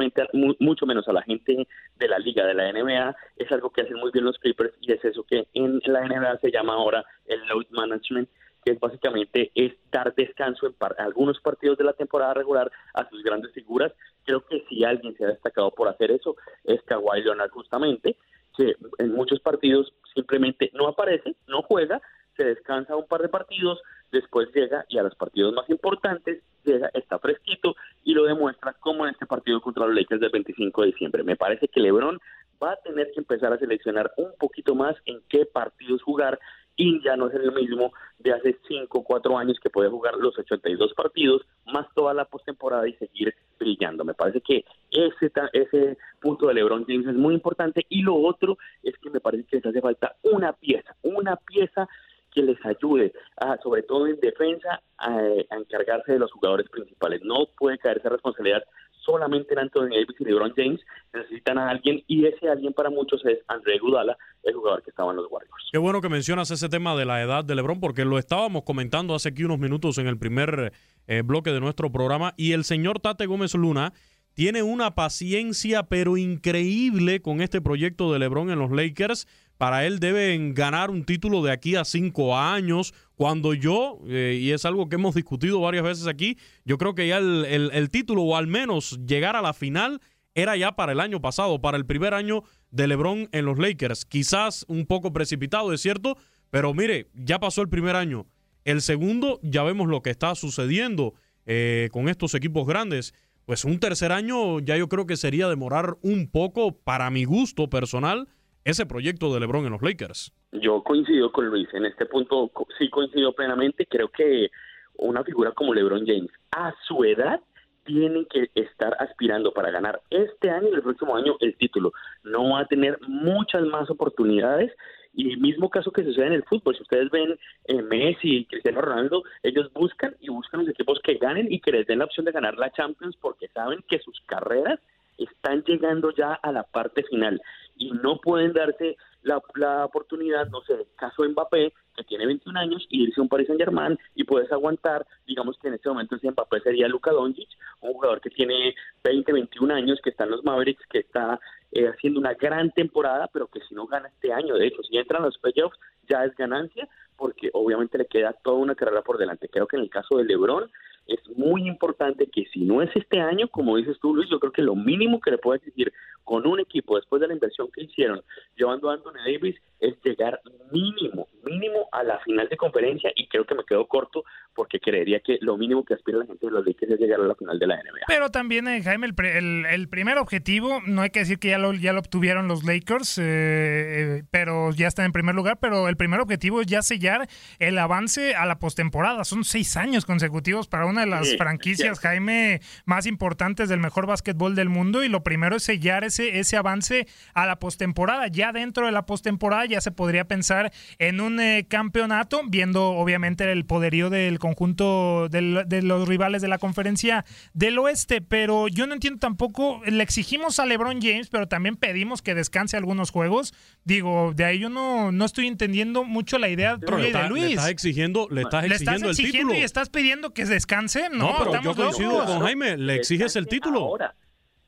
mucho 0.59 0.85
menos 0.85 1.07
a 1.07 1.13
la 1.13 1.21
gente 1.21 1.67
de 1.97 2.07
la 2.07 2.17
liga, 2.17 2.45
de 2.45 2.55
la 2.55 2.71
NBA, 2.71 3.15
es 3.37 3.51
algo 3.51 3.69
que 3.69 3.81
hacen 3.81 3.97
muy 3.97 4.11
bien 4.11 4.25
los 4.25 4.39
Clippers 4.39 4.73
y 4.81 4.91
es 4.91 5.05
eso 5.05 5.23
que 5.23 5.47
en 5.53 5.79
la 5.85 6.01
NBA 6.01 6.39
se 6.39 6.51
llama 6.51 6.73
ahora 6.73 7.05
el 7.27 7.45
load 7.47 7.67
management 7.69 8.27
que 8.65 8.71
es 8.71 8.79
básicamente 8.79 9.51
es 9.53 9.73
dar 9.91 10.13
descanso 10.15 10.65
en 10.65 10.73
algunos 10.97 11.39
partidos 11.39 11.77
de 11.77 11.83
la 11.83 11.93
temporada 11.93 12.33
regular 12.33 12.71
a 12.95 13.07
sus 13.09 13.23
grandes 13.23 13.51
figuras. 13.53 13.93
Creo 14.25 14.43
que 14.43 14.65
si 14.67 14.83
alguien 14.83 15.15
se 15.15 15.23
ha 15.23 15.27
destacado 15.27 15.69
por 15.69 15.87
hacer 15.87 16.09
eso 16.09 16.35
es 16.63 16.81
Kawhi 16.81 17.21
Leonard 17.21 17.51
justamente, 17.51 18.17
que 18.57 18.75
en 18.97 19.13
muchos 19.13 19.39
partidos 19.39 19.93
simplemente 20.15 20.71
no 20.73 20.87
aparece, 20.87 21.35
no 21.47 21.61
juega, 21.61 22.01
se 22.35 22.43
descansa 22.43 22.95
un 22.95 23.07
par 23.07 23.21
de 23.21 23.29
partidos, 23.29 23.79
después 24.11 24.49
llega 24.53 24.83
y 24.89 24.97
a 24.97 25.03
los 25.03 25.15
partidos 25.15 25.53
más 25.53 25.69
importantes 25.69 26.41
llega, 26.63 26.89
está 26.95 27.19
fresquito 27.19 27.75
y 28.03 28.15
lo 28.15 28.23
demuestra 28.23 28.73
como 28.73 29.05
en 29.05 29.13
este 29.13 29.27
partido 29.27 29.61
contra 29.61 29.85
los 29.85 29.95
Lakers 29.95 30.21
del 30.21 30.31
25 30.31 30.81
de 30.81 30.87
diciembre. 30.87 31.23
Me 31.23 31.35
parece 31.35 31.67
que 31.67 31.79
LeBron 31.79 32.19
va 32.61 32.71
a 32.71 32.77
tener 32.77 33.11
que 33.11 33.19
empezar 33.19 33.53
a 33.53 33.59
seleccionar 33.59 34.11
un 34.17 34.31
poquito 34.39 34.73
más 34.73 34.95
en 35.05 35.21
qué 35.29 35.45
partidos 35.45 36.01
jugar 36.01 36.39
ya 36.77 37.15
no 37.15 37.27
es 37.27 37.35
el 37.35 37.51
mismo 37.53 37.93
de 38.19 38.33
hace 38.33 38.57
5 38.67 38.97
o 38.97 39.03
4 39.03 39.37
años 39.37 39.57
que 39.61 39.69
puede 39.69 39.89
jugar 39.89 40.15
los 40.15 40.37
82 40.37 40.93
partidos 40.93 41.41
más 41.65 41.87
toda 41.93 42.13
la 42.13 42.25
postemporada 42.25 42.87
y 42.87 42.93
seguir 42.93 43.33
brillando. 43.59 44.03
Me 44.03 44.13
parece 44.13 44.41
que 44.41 44.65
ese, 44.91 45.31
ese 45.53 45.97
punto 46.19 46.47
de 46.47 46.55
LeBron 46.55 46.85
James 46.85 47.07
es 47.07 47.15
muy 47.15 47.33
importante 47.33 47.85
y 47.89 48.01
lo 48.01 48.15
otro 48.15 48.57
es 48.83 48.97
que 48.97 49.09
me 49.09 49.19
parece 49.19 49.45
que 49.45 49.57
les 49.57 49.65
hace 49.65 49.81
falta 49.81 50.15
una 50.23 50.53
pieza, 50.53 50.95
una 51.03 51.35
pieza 51.35 51.87
que 52.33 52.41
les 52.41 52.63
ayude, 52.65 53.13
a, 53.37 53.57
sobre 53.63 53.83
todo 53.83 54.07
en 54.07 54.19
defensa, 54.19 54.81
a, 54.97 55.09
a 55.09 55.55
encargarse 55.55 56.11
de 56.11 56.19
los 56.19 56.31
jugadores 56.33 56.67
principales. 56.69 57.21
No 57.23 57.45
puede 57.57 57.77
caer 57.77 57.99
esa 57.99 58.09
responsabilidad 58.09 58.63
solamente 59.05 59.53
en 59.53 59.59
Anthony 59.59 59.89
Davis 59.89 60.15
y 60.19 60.23
LeBron 60.23 60.53
James, 60.55 60.81
necesitan 61.13 61.57
a 61.57 61.69
alguien 61.69 62.03
y 62.07 62.25
ese 62.25 62.49
alguien 62.49 62.73
para 62.73 62.89
muchos 62.89 63.23
es 63.25 63.39
André 63.47 63.77
Gudala, 63.79 64.17
el 64.43 64.53
jugador 64.53 64.81
que 64.83 64.89
estaba 64.89 65.11
en 65.11 65.17
los 65.17 65.27
Warriors. 65.29 65.69
Qué 65.71 65.77
bueno 65.77 66.01
que 66.01 66.09
mencionas 66.09 66.51
ese 66.51 66.69
tema 66.69 66.95
de 66.95 67.05
la 67.05 67.21
edad 67.21 67.45
de 67.45 67.55
LeBron 67.55 67.79
porque 67.79 68.05
lo 68.05 68.17
estábamos 68.17 68.63
comentando 68.63 69.15
hace 69.15 69.29
aquí 69.29 69.43
unos 69.43 69.59
minutos 69.59 69.97
en 69.97 70.07
el 70.07 70.17
primer 70.17 70.73
eh, 71.07 71.21
bloque 71.21 71.51
de 71.51 71.59
nuestro 71.59 71.91
programa 71.91 72.33
y 72.37 72.53
el 72.53 72.63
señor 72.63 72.99
Tate 72.99 73.25
Gómez 73.25 73.53
Luna 73.53 73.93
tiene 74.33 74.63
una 74.63 74.95
paciencia 74.95 75.83
pero 75.83 76.17
increíble 76.17 77.21
con 77.21 77.41
este 77.41 77.61
proyecto 77.61 78.11
de 78.11 78.19
LeBron 78.19 78.49
en 78.49 78.59
los 78.59 78.71
Lakers 78.71 79.27
para 79.57 79.85
él 79.85 79.99
deben 79.99 80.53
ganar 80.53 80.91
un 80.91 81.05
título 81.05 81.41
de 81.41 81.51
aquí 81.51 81.75
a 81.75 81.85
cinco 81.85 82.37
años. 82.37 82.93
Cuando 83.15 83.53
yo, 83.53 83.99
eh, 84.07 84.37
y 84.41 84.51
es 84.51 84.65
algo 84.65 84.89
que 84.89 84.95
hemos 84.95 85.15
discutido 85.15 85.61
varias 85.61 85.83
veces 85.83 86.07
aquí, 86.07 86.37
yo 86.65 86.77
creo 86.77 86.95
que 86.95 87.07
ya 87.07 87.17
el, 87.17 87.89
título, 87.89 88.23
o 88.23 88.35
al 88.35 88.47
menos 88.47 88.99
llegar 89.05 89.35
a 89.35 89.41
la 89.41 89.53
final, 89.53 90.01
era 90.33 90.57
ya 90.57 90.73
para 90.75 90.91
el 90.91 90.99
año 90.99 91.21
pasado, 91.21 91.61
para 91.61 91.77
el 91.77 91.85
primer 91.85 92.13
año 92.13 92.43
de 92.71 92.87
LeBron 92.87 93.29
en 93.31 93.45
los 93.45 93.57
Lakers. 93.57 94.03
Quizás 94.03 94.65
un 94.67 94.85
poco 94.85 95.13
precipitado, 95.13 95.71
es 95.71 95.81
cierto, 95.81 96.17
pero 96.49 96.73
mire, 96.73 97.07
ya 97.13 97.39
pasó 97.39 97.61
el 97.61 97.69
primer 97.69 97.95
año. 97.95 98.27
El 98.65 98.81
segundo, 98.81 99.39
ya 99.43 99.63
vemos 99.63 99.87
lo 99.87 100.01
que 100.01 100.09
está 100.09 100.35
sucediendo 100.35 101.13
eh, 101.45 101.89
con 101.93 102.09
estos 102.09 102.33
equipos 102.33 102.67
grandes. 102.67 103.13
Pues 103.45 103.63
un 103.63 103.79
tercer 103.79 104.11
año 104.11 104.59
ya 104.59 104.75
yo 104.75 104.89
creo 104.89 105.05
que 105.05 105.15
sería 105.15 105.47
demorar 105.47 105.97
un 106.01 106.27
poco, 106.27 106.75
para 106.79 107.09
mi 107.11 107.23
gusto 107.23 107.69
personal, 107.69 108.27
ese 108.65 108.85
proyecto 108.85 109.33
de 109.33 109.39
LeBron 109.39 109.65
en 109.65 109.71
los 109.71 109.81
Lakers. 109.81 110.33
Yo 110.51 110.83
coincido 110.83 111.31
con 111.31 111.45
Luis, 111.45 111.69
en 111.73 111.85
este 111.85 112.05
punto 112.05 112.51
sí 112.77 112.89
coincido 112.89 113.33
plenamente, 113.33 113.85
creo 113.85 114.09
que 114.09 114.49
una 114.97 115.23
figura 115.23 115.51
como 115.51 115.73
LeBron 115.73 116.05
James 116.05 116.31
a 116.51 116.73
su 116.87 117.03
edad 117.03 117.39
tiene 117.85 118.25
que 118.25 118.49
estar 118.55 118.97
aspirando 118.99 119.53
para 119.53 119.69
ganar 119.69 120.01
este 120.09 120.49
año 120.49 120.69
y 120.69 120.73
el 120.73 120.81
próximo 120.81 121.15
año 121.15 121.35
el 121.39 121.55
título. 121.55 121.93
No 122.23 122.49
va 122.49 122.61
a 122.61 122.65
tener 122.65 122.99
muchas 123.07 123.61
más 123.63 123.89
oportunidades 123.91 124.71
y 125.13 125.31
el 125.31 125.37
mismo 125.37 125.69
caso 125.69 125.91
que 125.91 126.03
sucede 126.03 126.27
en 126.27 126.33
el 126.33 126.43
fútbol. 126.43 126.75
Si 126.75 126.81
ustedes 126.81 127.11
ven 127.11 127.37
en 127.65 127.79
eh, 127.79 127.83
Messi 127.83 128.37
y 128.37 128.45
Cristiano 128.45 128.81
Ronaldo, 128.81 129.23
ellos 129.43 129.71
buscan 129.73 130.15
y 130.19 130.29
buscan 130.29 130.61
los 130.61 130.69
equipos 130.69 130.99
que 131.03 131.15
ganen 131.15 131.51
y 131.51 131.59
que 131.59 131.71
les 131.71 131.85
den 131.85 131.99
la 131.99 132.05
opción 132.05 132.25
de 132.25 132.31
ganar 132.31 132.57
la 132.57 132.71
Champions 132.71 133.15
porque 133.21 133.47
saben 133.49 133.83
que 133.87 133.99
sus 133.99 134.19
carreras 134.25 134.79
están 135.17 135.63
llegando 135.63 136.11
ya 136.11 136.33
a 136.33 136.51
la 136.51 136.63
parte 136.63 137.03
final 137.03 137.39
y 137.75 137.91
no 137.91 138.17
pueden 138.17 138.53
darse 138.53 138.97
la, 139.23 139.41
la 139.55 139.85
oportunidad, 139.85 140.47
no 140.49 140.61
sé, 140.61 140.87
caso 140.95 141.23
Mbappé, 141.23 141.73
que 141.95 142.03
tiene 142.03 142.25
21 142.25 142.59
años, 142.59 142.85
y 142.89 143.03
irse 143.03 143.19
a 143.19 143.23
un 143.23 143.29
Paris 143.29 143.47
Saint 143.47 143.59
Germain 143.59 143.97
y 144.15 144.23
puedes 144.23 144.51
aguantar, 144.51 145.05
digamos 145.25 145.57
que 145.59 145.69
en 145.69 145.75
este 145.75 145.89
momento 145.89 146.15
ese 146.15 146.29
Mbappé 146.31 146.59
sería 146.61 146.87
Luka 146.87 147.11
Doncic, 147.11 147.49
un 147.81 147.93
jugador 147.93 148.21
que 148.21 148.29
tiene 148.29 148.75
20, 149.03 149.31
21 149.31 149.73
años, 149.73 149.99
que 150.03 150.09
está 150.09 150.25
en 150.25 150.31
los 150.31 150.43
Mavericks, 150.43 150.85
que 150.89 150.99
está 150.99 151.39
eh, 151.71 151.87
haciendo 151.87 152.19
una 152.19 152.33
gran 152.33 152.71
temporada, 152.71 153.29
pero 153.33 153.47
que 153.47 153.61
si 153.61 153.73
no 153.75 153.87
gana 153.87 154.07
este 154.09 154.31
año, 154.31 154.55
de 154.55 154.67
hecho, 154.67 154.83
si 154.83 154.97
entran 154.97 155.23
los 155.23 155.37
playoffs, 155.37 155.77
ya 156.07 156.23
es 156.23 156.35
ganancia, 156.35 156.87
porque 157.17 157.49
obviamente 157.53 157.97
le 157.97 158.05
queda 158.05 158.33
toda 158.43 158.57
una 158.57 158.75
carrera 158.75 159.01
por 159.01 159.17
delante. 159.17 159.49
Creo 159.49 159.67
que 159.67 159.77
en 159.77 159.83
el 159.83 159.89
caso 159.89 160.17
de 160.17 160.25
LeBron 160.25 160.69
es 161.07 161.19
muy 161.37 161.67
importante 161.67 162.27
que 162.27 162.45
si 162.53 162.61
no 162.61 162.81
es 162.81 162.89
este 162.95 163.19
año, 163.19 163.47
como 163.47 163.77
dices 163.77 163.97
tú, 164.01 164.13
Luis, 164.13 164.29
yo 164.29 164.39
creo 164.39 164.51
que 164.51 164.61
lo 164.61 164.75
mínimo 164.75 165.19
que 165.19 165.31
le 165.31 165.37
puede 165.37 165.57
exigir 165.57 165.93
con 166.23 166.47
un 166.47 166.59
equipo 166.59 166.95
después 166.95 167.21
de 167.21 167.27
la 167.27 167.33
inversión 167.33 167.69
que 167.71 167.83
hicieron 167.83 168.21
llevando 168.55 168.89
a 168.89 168.95
Anthony 168.95 169.19
Davis 169.25 169.55
es 169.79 169.95
llegar 170.03 170.41
mínimo, 170.71 171.27
mínimo 171.45 171.87
a 171.91 172.03
la 172.03 172.19
final 172.19 172.49
de 172.49 172.57
conferencia 172.57 173.11
y 173.15 173.27
creo 173.27 173.45
que 173.45 173.55
me 173.55 173.63
quedo 173.63 173.87
corto 173.87 174.23
porque 174.53 174.79
creería 174.79 175.19
que 175.19 175.37
lo 175.41 175.57
mínimo 175.57 175.83
que 175.83 175.93
aspira 175.93 176.19
la 176.19 176.25
gente 176.25 176.45
de 176.45 176.51
los 176.51 176.65
Lakers 176.65 176.93
es 176.93 176.99
llegar 176.99 177.19
a 177.19 177.23
la 177.23 177.35
final 177.35 177.59
de 177.59 177.67
la 177.67 177.75
NBA. 177.75 178.05
Pero 178.07 178.29
también, 178.29 178.67
eh, 178.67 178.81
Jaime, 178.81 179.07
el, 179.07 179.25
el, 179.25 179.65
el, 179.65 179.89
primer 179.89 180.17
objetivo, 180.17 180.81
no 180.87 181.01
hay 181.01 181.09
que 181.09 181.19
decir 181.19 181.39
que 181.39 181.49
ya 181.49 181.57
lo, 181.57 181.73
ya 181.73 181.91
lo 181.91 181.99
obtuvieron 181.99 182.47
los 182.47 182.63
Lakers, 182.63 183.17
eh, 183.17 183.23
eh, 183.25 184.23
pero 184.31 184.71
ya 184.71 184.87
están 184.87 185.05
en 185.05 185.11
primer 185.11 185.35
lugar, 185.35 185.59
pero 185.59 185.89
el 185.89 185.97
primer 185.97 186.21
objetivo 186.21 186.61
es 186.61 186.67
ya 186.67 186.81
sellar 186.81 187.27
el 187.59 187.77
avance 187.77 188.33
a 188.35 188.45
la 188.45 188.57
postemporada. 188.59 189.25
Son 189.25 189.43
seis 189.43 189.75
años 189.75 190.05
consecutivos 190.05 190.67
para 190.67 190.85
una 190.85 191.01
de 191.01 191.07
las 191.07 191.29
Sí, 191.29 191.37
franquicias, 191.37 191.97
sí. 191.97 192.07
Jaime, 192.07 192.61
más 192.85 193.05
importantes 193.07 193.67
del 193.67 193.79
mejor 193.79 194.07
básquetbol 194.07 194.55
del 194.55 194.69
mundo 194.69 195.03
y 195.03 195.09
lo 195.09 195.23
primero 195.23 195.57
es 195.57 195.63
sellar 195.63 196.03
ese, 196.03 196.39
ese 196.39 196.55
avance 196.55 197.07
a 197.33 197.45
la 197.45 197.57
postemporada. 197.57 198.27
Ya 198.27 198.53
dentro 198.53 198.85
de 198.85 198.91
la 198.91 199.05
postemporada 199.05 199.65
ya 199.65 199.81
se 199.81 199.91
podría 199.91 200.25
pensar 200.25 200.71
en 200.99 201.19
un 201.19 201.34
eh, 201.39 201.65
campeonato, 201.69 202.41
viendo 202.47 202.89
obviamente 202.89 203.51
el 203.51 203.65
poderío 203.65 204.09
del 204.09 204.39
conjunto 204.39 205.27
del- 205.29 205.63
de 205.67 205.81
los 205.81 206.07
rivales 206.07 206.41
de 206.41 206.47
la 206.47 206.57
conferencia 206.57 207.25
del 207.53 207.77
oeste, 207.79 208.21
pero 208.21 208.67
yo 208.67 208.87
no 208.87 208.93
entiendo 208.93 209.19
tampoco, 209.19 209.81
le 209.85 210.03
exigimos 210.03 210.59
a 210.59 210.65
LeBron 210.65 211.01
James, 211.01 211.29
pero 211.29 211.47
también 211.47 211.75
pedimos 211.75 212.21
que 212.21 212.35
descanse 212.35 212.77
algunos 212.77 213.11
juegos. 213.11 213.53
Digo, 213.83 214.33
de 214.35 214.45
ahí 214.45 214.59
yo 214.59 214.69
no, 214.69 215.11
no 215.11 215.25
estoy 215.25 215.47
entendiendo 215.47 216.03
mucho 216.03 216.37
la 216.37 216.49
idea 216.49 216.77
Pero 216.79 216.97
tuya 216.97 217.03
le, 217.03 217.09
y 217.09 217.11
de 217.11 217.17
está- 217.17 217.23
le 217.23 217.29
Luis. 217.29 217.49
estás 217.57 217.69
exigiendo, 217.69 218.27
le 218.31 218.41
estás 218.41 218.67
¿Le 218.67 218.75
estás 218.75 218.81
exigiendo 218.81 219.05
el 219.07 219.11
exigiendo 219.11 219.47
título. 219.49 219.59
y 219.61 219.63
estás 219.63 219.89
pidiendo 219.89 220.33
que 220.33 220.45
descanse? 220.45 221.09
No, 221.09 221.17
No, 221.17 221.27
pero 221.37 221.51
yo 221.51 221.55
estamos 221.57 221.75
coincido 221.77 222.11
locos. 222.11 222.25
con 222.31 222.39
Jaime, 222.41 222.77
le 222.77 222.95
exiges 222.95 223.35
el 223.35 223.47
título. 223.47 223.79
Ahora, 223.79 224.15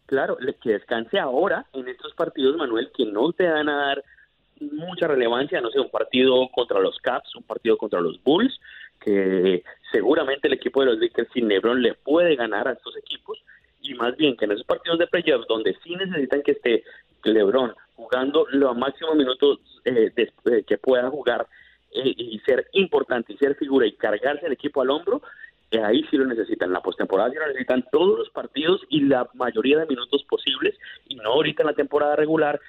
claro, 0.05 0.38
le- 0.39 0.55
que 0.55 0.69
descanse 0.71 1.19
ahora 1.19 1.65
en 1.74 1.88
estos 1.88 2.13
partidos, 2.15 2.55
Manuel, 2.57 2.89
que 2.95 3.05
no 3.05 3.31
te 3.33 3.45
van 3.47 3.67
a 3.69 3.75
dar 3.88 4.03
mucha 4.59 5.07
relevancia, 5.07 5.61
no 5.61 5.69
sé, 5.71 5.79
un 5.79 5.89
partido 5.89 6.47
contra 6.53 6.79
los 6.79 6.97
Caps, 6.99 7.35
un 7.35 7.43
partido 7.43 7.77
contra 7.77 8.01
los 8.01 8.21
Bulls, 8.23 8.59
que 8.99 9.63
seguramente 9.91 10.47
el 10.47 10.53
equipo 10.53 10.81
de 10.81 10.87
los 10.87 10.99
Lakers 10.99 11.29
sin 11.33 11.47
LeBron 11.47 11.81
le 11.81 11.93
puede 11.93 12.35
ganar 12.35 12.67
a 12.67 12.73
estos 12.73 12.97
equipos, 12.97 13.37
y 13.81 13.93
más 13.93 14.15
bien 14.17 14.35
que 14.35 14.45
en 14.45 14.51
esos 14.51 14.65
partidos 14.65 14.99
de 14.99 15.07
playoffs 15.07 15.47
donde 15.47 15.75
sí 15.83 15.95
necesitan 15.95 16.41
que 16.41 16.51
esté 16.51 16.83
LeBron 17.23 17.73
jugando 17.95 18.45
los 18.51 18.75
máximos 18.77 19.15
minutos 19.15 19.59
eh, 19.85 20.11
de- 20.15 20.31
eh, 20.45 20.63
que 20.65 20.77
pueda 20.77 21.09
jugar 21.09 21.47
eh, 21.91 22.13
y 22.17 22.39
ser 22.39 22.67
importante 22.73 23.33
y 23.33 23.37
ser 23.37 23.55
figura 23.55 23.85
y 23.87 23.93
cargarse 23.93 24.45
el 24.45 24.53
equipo 24.53 24.81
al 24.81 24.89
hombro, 24.89 25.21
eh, 25.71 25.79
ahí 25.83 26.03
sí 26.09 26.17
lo 26.17 26.25
necesitan. 26.25 26.71
La 26.71 26.81
postemporada 26.81 27.29
sí 27.29 27.37
lo 27.37 27.47
necesitan 27.47 27.85
todos 27.91 28.19
los 28.19 28.29
partidos 28.29 28.81
y 28.89 29.01
la 29.01 29.27
mayoría 29.33 29.79
de 29.79 29.85
minutos 29.85 30.23
posibles 30.29 30.75
y 31.07 31.15
no 31.15 31.31
ahorita 31.33 31.63
en 31.63 31.67
la 31.67 31.73
temporada 31.73 32.15
regular 32.15 32.59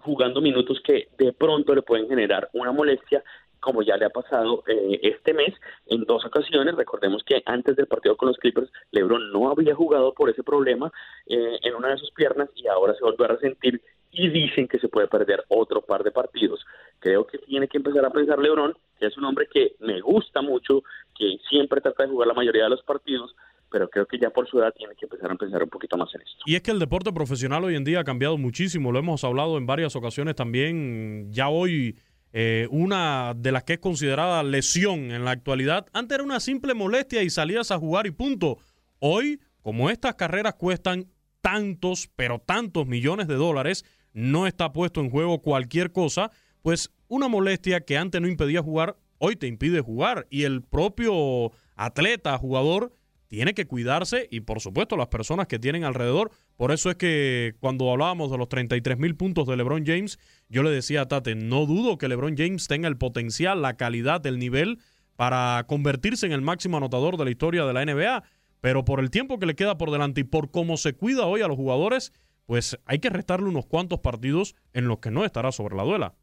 jugando 0.00 0.40
minutos 0.40 0.80
que 0.84 1.08
de 1.18 1.32
pronto 1.32 1.74
le 1.74 1.82
pueden 1.82 2.08
generar 2.08 2.48
una 2.52 2.72
molestia 2.72 3.22
como 3.60 3.82
ya 3.82 3.96
le 3.96 4.06
ha 4.06 4.10
pasado 4.10 4.64
eh, 4.66 5.00
este 5.02 5.34
mes 5.34 5.54
en 5.86 6.04
dos 6.04 6.24
ocasiones. 6.24 6.74
Recordemos 6.74 7.22
que 7.24 7.42
antes 7.44 7.76
del 7.76 7.86
partido 7.86 8.16
con 8.16 8.28
los 8.28 8.38
Clippers, 8.38 8.70
LeBron 8.90 9.32
no 9.32 9.50
había 9.50 9.74
jugado 9.74 10.14
por 10.14 10.30
ese 10.30 10.42
problema 10.42 10.90
eh, 11.26 11.58
en 11.62 11.74
una 11.74 11.88
de 11.88 11.98
sus 11.98 12.10
piernas 12.12 12.48
y 12.56 12.66
ahora 12.66 12.94
se 12.94 13.04
volvió 13.04 13.26
a 13.26 13.28
resentir 13.28 13.82
y 14.12 14.28
dicen 14.28 14.66
que 14.66 14.78
se 14.78 14.88
puede 14.88 15.06
perder 15.06 15.44
otro 15.48 15.82
par 15.82 16.02
de 16.02 16.10
partidos. 16.10 16.64
Creo 16.98 17.26
que 17.26 17.38
tiene 17.38 17.68
que 17.68 17.76
empezar 17.76 18.04
a 18.04 18.10
pensar 18.10 18.38
LeBron, 18.38 18.74
que 18.98 19.06
es 19.06 19.16
un 19.16 19.24
hombre 19.24 19.46
que 19.46 19.76
me 19.78 20.00
gusta 20.00 20.42
mucho, 20.42 20.82
que 21.16 21.38
siempre 21.48 21.80
trata 21.80 22.04
de 22.04 22.10
jugar 22.10 22.26
la 22.26 22.34
mayoría 22.34 22.64
de 22.64 22.70
los 22.70 22.82
partidos, 22.82 23.36
pero 23.70 23.88
creo 23.88 24.06
que 24.06 24.18
ya 24.18 24.30
por 24.30 24.48
su 24.48 24.58
edad 24.58 24.72
tiene 24.76 24.94
que 24.94 25.06
empezar 25.06 25.30
a 25.30 25.34
pensar 25.36 25.62
un 25.62 25.70
poquito 25.70 25.96
más 25.96 26.14
en 26.14 26.22
esto. 26.22 26.42
Y 26.46 26.54
es 26.54 26.62
que 26.62 26.70
el 26.70 26.78
deporte 26.78 27.12
profesional 27.12 27.64
hoy 27.64 27.76
en 27.76 27.84
día 27.84 28.00
ha 28.00 28.04
cambiado 28.04 28.36
muchísimo, 28.38 28.92
lo 28.92 28.98
hemos 28.98 29.24
hablado 29.24 29.58
en 29.58 29.66
varias 29.66 29.96
ocasiones 29.96 30.34
también. 30.34 31.28
Ya 31.32 31.48
hoy 31.48 31.96
eh, 32.32 32.68
una 32.70 33.34
de 33.36 33.50
las 33.50 33.64
que 33.64 33.74
es 33.74 33.78
considerada 33.80 34.42
lesión 34.42 35.10
en 35.10 35.24
la 35.24 35.32
actualidad, 35.32 35.86
antes 35.92 36.14
era 36.14 36.24
una 36.24 36.40
simple 36.40 36.74
molestia 36.74 37.22
y 37.22 37.30
salías 37.30 37.70
a 37.70 37.78
jugar 37.78 38.06
y 38.06 38.12
punto. 38.12 38.58
Hoy, 39.00 39.40
como 39.62 39.90
estas 39.90 40.14
carreras 40.14 40.54
cuestan 40.54 41.06
tantos, 41.40 42.08
pero 42.14 42.38
tantos 42.38 42.86
millones 42.86 43.26
de 43.26 43.34
dólares, 43.34 43.84
no 44.12 44.46
está 44.46 44.72
puesto 44.72 45.00
en 45.00 45.10
juego 45.10 45.42
cualquier 45.42 45.92
cosa, 45.92 46.30
pues 46.62 46.92
una 47.08 47.28
molestia 47.28 47.80
que 47.80 47.98
antes 47.98 48.20
no 48.20 48.28
impedía 48.28 48.62
jugar, 48.62 48.96
hoy 49.18 49.36
te 49.36 49.46
impide 49.46 49.80
jugar. 49.80 50.26
Y 50.30 50.44
el 50.44 50.62
propio 50.62 51.50
atleta, 51.74 52.36
jugador, 52.38 52.92
tiene 53.30 53.54
que 53.54 53.66
cuidarse 53.66 54.26
y 54.28 54.40
por 54.40 54.60
supuesto 54.60 54.96
las 54.96 55.06
personas 55.06 55.46
que 55.46 55.60
tienen 55.60 55.84
alrededor. 55.84 56.32
Por 56.56 56.72
eso 56.72 56.90
es 56.90 56.96
que 56.96 57.54
cuando 57.60 57.88
hablábamos 57.92 58.32
de 58.32 58.36
los 58.36 58.48
33 58.48 58.98
mil 58.98 59.14
puntos 59.14 59.46
de 59.46 59.56
LeBron 59.56 59.86
James, 59.86 60.18
yo 60.48 60.64
le 60.64 60.70
decía 60.70 61.02
a 61.02 61.08
Tate, 61.08 61.36
no 61.36 61.64
dudo 61.64 61.96
que 61.96 62.08
LeBron 62.08 62.36
James 62.36 62.66
tenga 62.66 62.88
el 62.88 62.98
potencial, 62.98 63.62
la 63.62 63.76
calidad, 63.76 64.26
el 64.26 64.40
nivel 64.40 64.80
para 65.14 65.64
convertirse 65.68 66.26
en 66.26 66.32
el 66.32 66.40
máximo 66.40 66.78
anotador 66.78 67.16
de 67.18 67.24
la 67.24 67.30
historia 67.30 67.64
de 67.64 67.72
la 67.72 67.84
NBA, 67.84 68.24
pero 68.60 68.84
por 68.84 68.98
el 68.98 69.10
tiempo 69.10 69.38
que 69.38 69.46
le 69.46 69.54
queda 69.54 69.78
por 69.78 69.92
delante 69.92 70.22
y 70.22 70.24
por 70.24 70.50
cómo 70.50 70.76
se 70.76 70.94
cuida 70.94 71.26
hoy 71.26 71.40
a 71.40 71.46
los 71.46 71.56
jugadores, 71.56 72.12
pues 72.46 72.80
hay 72.84 72.98
que 72.98 73.10
restarle 73.10 73.48
unos 73.48 73.66
cuantos 73.66 74.00
partidos 74.00 74.56
en 74.72 74.88
los 74.88 74.98
que 74.98 75.12
no 75.12 75.24
estará 75.24 75.52
sobre 75.52 75.76
la 75.76 75.84
duela. 75.84 76.14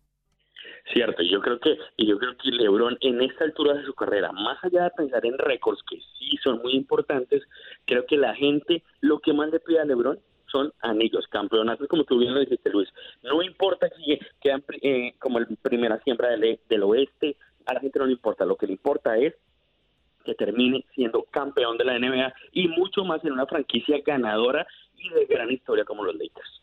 Cierto, 0.93 1.21
yo 1.23 1.41
creo 1.41 1.59
que 1.59 1.77
y 1.97 2.07
yo 2.07 2.17
creo 2.17 2.37
que 2.37 2.49
LeBron 2.49 2.97
en 3.01 3.21
esta 3.21 3.43
altura 3.43 3.73
de 3.73 3.83
su 3.83 3.93
carrera, 3.93 4.31
más 4.31 4.57
allá 4.63 4.85
de 4.85 4.91
pensar 4.91 5.25
en 5.25 5.37
récords 5.37 5.81
que 5.83 5.97
sí 6.17 6.37
son 6.41 6.61
muy 6.61 6.73
importantes, 6.75 7.43
creo 7.85 8.05
que 8.05 8.15
la 8.15 8.33
gente 8.35 8.83
lo 9.01 9.19
que 9.19 9.33
más 9.33 9.51
le 9.51 9.59
pide 9.59 9.81
a 9.81 9.85
LeBron 9.85 10.19
son 10.49 10.71
anillos, 10.81 11.27
campeonatos, 11.27 11.87
como 11.89 12.05
tú 12.05 12.17
bien 12.19 12.33
lo 12.33 12.39
dijiste, 12.39 12.69
Luis. 12.69 12.87
No 13.21 13.41
importa 13.41 13.89
si 13.97 14.17
quedan 14.39 14.63
eh, 14.81 15.13
como 15.19 15.39
el 15.39 15.47
primera 15.61 15.99
siembra 16.03 16.29
del, 16.29 16.43
e- 16.45 16.59
del 16.69 16.83
oeste, 16.83 17.35
a 17.65 17.73
la 17.73 17.81
gente 17.81 17.99
no 17.99 18.05
le 18.05 18.13
importa, 18.13 18.45
lo 18.45 18.55
que 18.55 18.67
le 18.67 18.73
importa 18.73 19.17
es 19.17 19.33
que 20.23 20.35
termine 20.35 20.85
siendo 20.95 21.23
campeón 21.23 21.77
de 21.77 21.85
la 21.85 21.99
NBA 21.99 22.33
y 22.53 22.67
mucho 22.69 23.03
más 23.03 23.23
en 23.25 23.33
una 23.33 23.45
franquicia 23.45 23.99
ganadora 24.05 24.65
y 24.97 25.09
de 25.09 25.25
gran 25.25 25.51
historia 25.51 25.83
como 25.83 26.03
los 26.05 26.15
Lakers. 26.15 26.61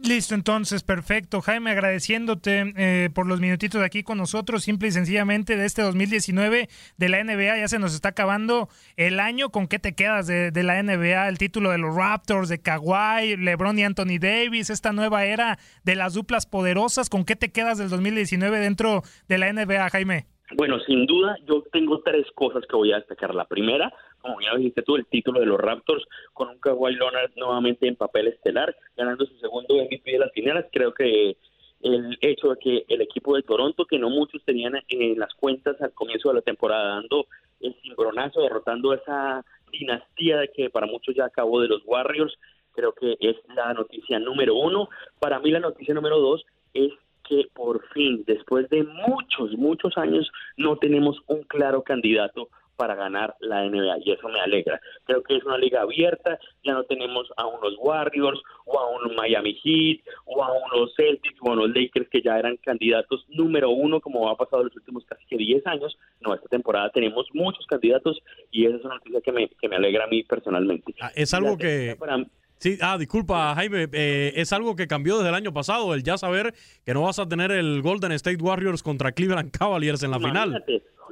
Listo, 0.00 0.36
entonces, 0.36 0.84
perfecto. 0.84 1.40
Jaime, 1.40 1.72
agradeciéndote 1.72 2.72
eh, 2.76 3.10
por 3.12 3.26
los 3.26 3.40
minutitos 3.40 3.82
aquí 3.82 4.04
con 4.04 4.16
nosotros, 4.16 4.62
simple 4.62 4.88
y 4.88 4.92
sencillamente 4.92 5.56
de 5.56 5.66
este 5.66 5.82
2019 5.82 6.68
de 6.96 7.08
la 7.08 7.24
NBA. 7.24 7.58
Ya 7.58 7.66
se 7.66 7.80
nos 7.80 7.94
está 7.94 8.10
acabando 8.10 8.68
el 8.96 9.18
año. 9.18 9.50
¿Con 9.50 9.66
qué 9.66 9.80
te 9.80 9.96
quedas 9.96 10.28
de, 10.28 10.52
de 10.52 10.62
la 10.62 10.80
NBA? 10.80 11.28
El 11.28 11.38
título 11.38 11.72
de 11.72 11.78
los 11.78 11.96
Raptors, 11.96 12.48
de 12.48 12.60
Kawhi, 12.60 13.36
LeBron 13.38 13.76
y 13.76 13.82
Anthony 13.82 14.18
Davis, 14.20 14.70
esta 14.70 14.92
nueva 14.92 15.24
era 15.24 15.58
de 15.82 15.96
las 15.96 16.14
duplas 16.14 16.46
poderosas. 16.46 17.10
¿Con 17.10 17.24
qué 17.24 17.34
te 17.34 17.50
quedas 17.50 17.78
del 17.78 17.88
2019 17.88 18.60
dentro 18.60 19.02
de 19.26 19.38
la 19.38 19.52
NBA, 19.52 19.90
Jaime? 19.90 20.37
Bueno, 20.58 20.80
sin 20.80 21.06
duda, 21.06 21.36
yo 21.46 21.62
tengo 21.70 22.00
tres 22.00 22.26
cosas 22.34 22.66
que 22.66 22.74
voy 22.74 22.90
a 22.90 22.96
destacar. 22.96 23.32
La 23.32 23.44
primera, 23.44 23.94
como 24.20 24.40
ya 24.40 24.56
dijiste 24.56 24.82
tú, 24.82 24.96
el 24.96 25.06
título 25.06 25.38
de 25.38 25.46
los 25.46 25.60
Raptors 25.60 26.04
con 26.32 26.48
un 26.48 26.58
Kawhi 26.58 26.96
Leonard 26.96 27.30
nuevamente 27.36 27.86
en 27.86 27.94
papel 27.94 28.26
estelar, 28.26 28.74
ganando 28.96 29.24
su 29.24 29.38
segundo 29.38 29.76
MVP 29.76 30.10
de 30.10 30.18
las 30.18 30.32
finales. 30.32 30.66
Creo 30.72 30.92
que 30.92 31.36
el 31.80 32.18
hecho 32.20 32.48
de 32.48 32.56
que 32.56 32.84
el 32.88 33.02
equipo 33.02 33.36
de 33.36 33.44
Toronto, 33.44 33.86
que 33.86 34.00
no 34.00 34.10
muchos 34.10 34.42
tenían 34.44 34.72
en 34.88 35.16
las 35.16 35.32
cuentas 35.34 35.80
al 35.80 35.92
comienzo 35.92 36.30
de 36.30 36.34
la 36.34 36.42
temporada, 36.42 36.96
dando 36.96 37.28
el 37.60 37.76
cimbronazo, 37.80 38.40
derrotando 38.40 38.92
esa 38.94 39.44
dinastía 39.70 40.38
de 40.38 40.48
que 40.48 40.70
para 40.70 40.88
muchos 40.88 41.14
ya 41.14 41.26
acabó 41.26 41.60
de 41.60 41.68
los 41.68 41.82
Warriors, 41.86 42.36
creo 42.72 42.92
que 42.94 43.16
es 43.20 43.36
la 43.54 43.74
noticia 43.74 44.18
número 44.18 44.56
uno. 44.56 44.88
Para 45.20 45.38
mí 45.38 45.52
la 45.52 45.60
noticia 45.60 45.94
número 45.94 46.18
dos 46.18 46.44
es 46.74 46.90
que 47.28 47.46
por 47.54 47.86
fin, 47.92 48.24
después 48.26 48.68
de 48.70 48.84
muchos, 48.84 49.52
muchos 49.58 49.96
años, 49.98 50.30
no 50.56 50.76
tenemos 50.78 51.16
un 51.26 51.42
claro 51.42 51.82
candidato 51.82 52.48
para 52.76 52.94
ganar 52.94 53.34
la 53.40 53.64
NBA 53.68 53.98
y 54.04 54.12
eso 54.12 54.28
me 54.28 54.38
alegra. 54.38 54.80
Creo 55.04 55.20
que 55.24 55.34
es 55.36 55.42
una 55.44 55.58
liga 55.58 55.80
abierta, 55.82 56.38
ya 56.62 56.74
no 56.74 56.84
tenemos 56.84 57.26
a 57.36 57.44
unos 57.44 57.74
Warriors 57.78 58.40
o 58.66 58.78
a 58.78 58.88
un 58.90 59.16
Miami 59.16 59.52
Heat 59.64 60.00
o 60.26 60.44
a 60.44 60.52
unos 60.52 60.94
Celtics 60.94 61.36
o 61.42 61.50
a 61.50 61.54
unos 61.54 61.70
Lakers 61.74 62.08
que 62.08 62.22
ya 62.22 62.38
eran 62.38 62.56
candidatos 62.58 63.26
número 63.30 63.70
uno 63.70 64.00
como 64.00 64.28
ha 64.30 64.36
pasado 64.36 64.62
los 64.62 64.76
últimos 64.76 65.04
casi 65.06 65.26
que 65.26 65.36
10 65.36 65.66
años. 65.66 65.98
No, 66.20 66.32
esta 66.34 66.46
temporada 66.48 66.88
tenemos 66.90 67.26
muchos 67.34 67.66
candidatos 67.66 68.20
y 68.52 68.66
esa 68.66 68.76
es 68.76 68.84
una 68.84 68.94
noticia 68.94 69.20
que 69.22 69.32
me, 69.32 69.48
que 69.48 69.68
me 69.68 69.74
alegra 69.74 70.04
a 70.04 70.08
mí 70.08 70.22
personalmente. 70.22 70.94
Ah, 71.00 71.10
Es 71.16 71.34
algo 71.34 71.58
que... 71.58 71.96
para- 71.98 72.24
Sí, 72.58 72.76
ah, 72.80 72.98
disculpa, 72.98 73.54
Jaime, 73.54 73.86
eh, 73.92 74.32
es 74.34 74.52
algo 74.52 74.74
que 74.74 74.88
cambió 74.88 75.18
desde 75.18 75.28
el 75.28 75.34
año 75.34 75.52
pasado, 75.52 75.94
el 75.94 76.02
ya 76.02 76.18
saber 76.18 76.54
que 76.84 76.92
no 76.92 77.02
vas 77.02 77.18
a 77.18 77.28
tener 77.28 77.52
el 77.52 77.82
Golden 77.82 78.12
State 78.12 78.42
Warriors 78.42 78.82
contra 78.82 79.12
Cleveland 79.12 79.50
Cavaliers 79.50 80.02
en 80.02 80.10
la 80.10 80.18
final. 80.18 80.64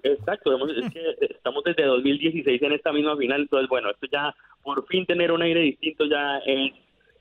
Exacto, 0.02 0.56
es 0.68 0.92
que 0.92 1.16
estamos 1.20 1.64
desde 1.64 1.84
2016 1.84 2.62
en 2.62 2.72
esta 2.72 2.92
misma 2.92 3.16
final, 3.16 3.42
entonces 3.42 3.68
bueno, 3.68 3.90
esto 3.90 4.06
ya 4.10 4.34
por 4.62 4.86
fin 4.88 5.06
tener 5.06 5.30
un 5.30 5.42
aire 5.42 5.60
distinto 5.60 6.04
ya 6.06 6.38
es, 6.38 6.72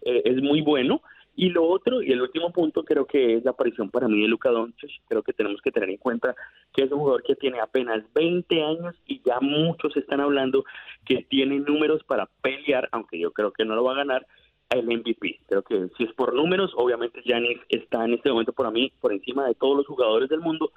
eh, 0.01 0.21
es 0.25 0.41
muy 0.41 0.61
bueno. 0.61 1.01
Y 1.35 1.49
lo 1.49 1.65
otro, 1.65 2.01
y 2.01 2.11
el 2.11 2.21
último 2.21 2.51
punto, 2.51 2.83
creo 2.83 3.05
que 3.05 3.35
es 3.35 3.43
la 3.43 3.51
aparición 3.51 3.89
para 3.89 4.07
mí 4.07 4.21
de 4.21 4.27
Luka 4.27 4.49
Doncic. 4.51 5.01
Creo 5.07 5.21
que 5.21 5.33
tenemos 5.33 5.61
que 5.61 5.71
tener 5.71 5.89
en 5.89 5.97
cuenta 5.97 6.33
que 6.73 6.83
es 6.83 6.91
un 6.91 6.99
jugador 6.99 7.23
que 7.23 7.35
tiene 7.35 7.59
apenas 7.59 8.03
20 8.13 8.63
años 8.63 8.95
y 9.05 9.21
ya 9.25 9.39
muchos 9.41 9.95
están 9.97 10.21
hablando 10.21 10.63
que 11.05 11.25
tiene 11.29 11.59
números 11.59 12.03
para 12.05 12.27
pelear, 12.41 12.87
aunque 12.93 13.19
yo 13.19 13.31
creo 13.31 13.51
que 13.51 13.65
no 13.65 13.75
lo 13.75 13.83
va 13.83 13.93
a 13.93 13.97
ganar, 13.97 14.25
el 14.69 14.85
MVP. 14.85 15.41
Creo 15.47 15.61
que 15.61 15.89
si 15.97 16.05
es 16.05 16.13
por 16.13 16.33
números, 16.33 16.71
obviamente 16.75 17.21
Giannis 17.21 17.59
está 17.69 18.05
en 18.05 18.13
este 18.13 18.29
momento 18.29 18.53
para 18.53 18.71
mí 18.71 18.91
por 19.01 19.11
encima 19.11 19.45
de 19.45 19.55
todos 19.55 19.77
los 19.77 19.87
jugadores 19.87 20.29
del 20.29 20.39
mundo, 20.39 20.71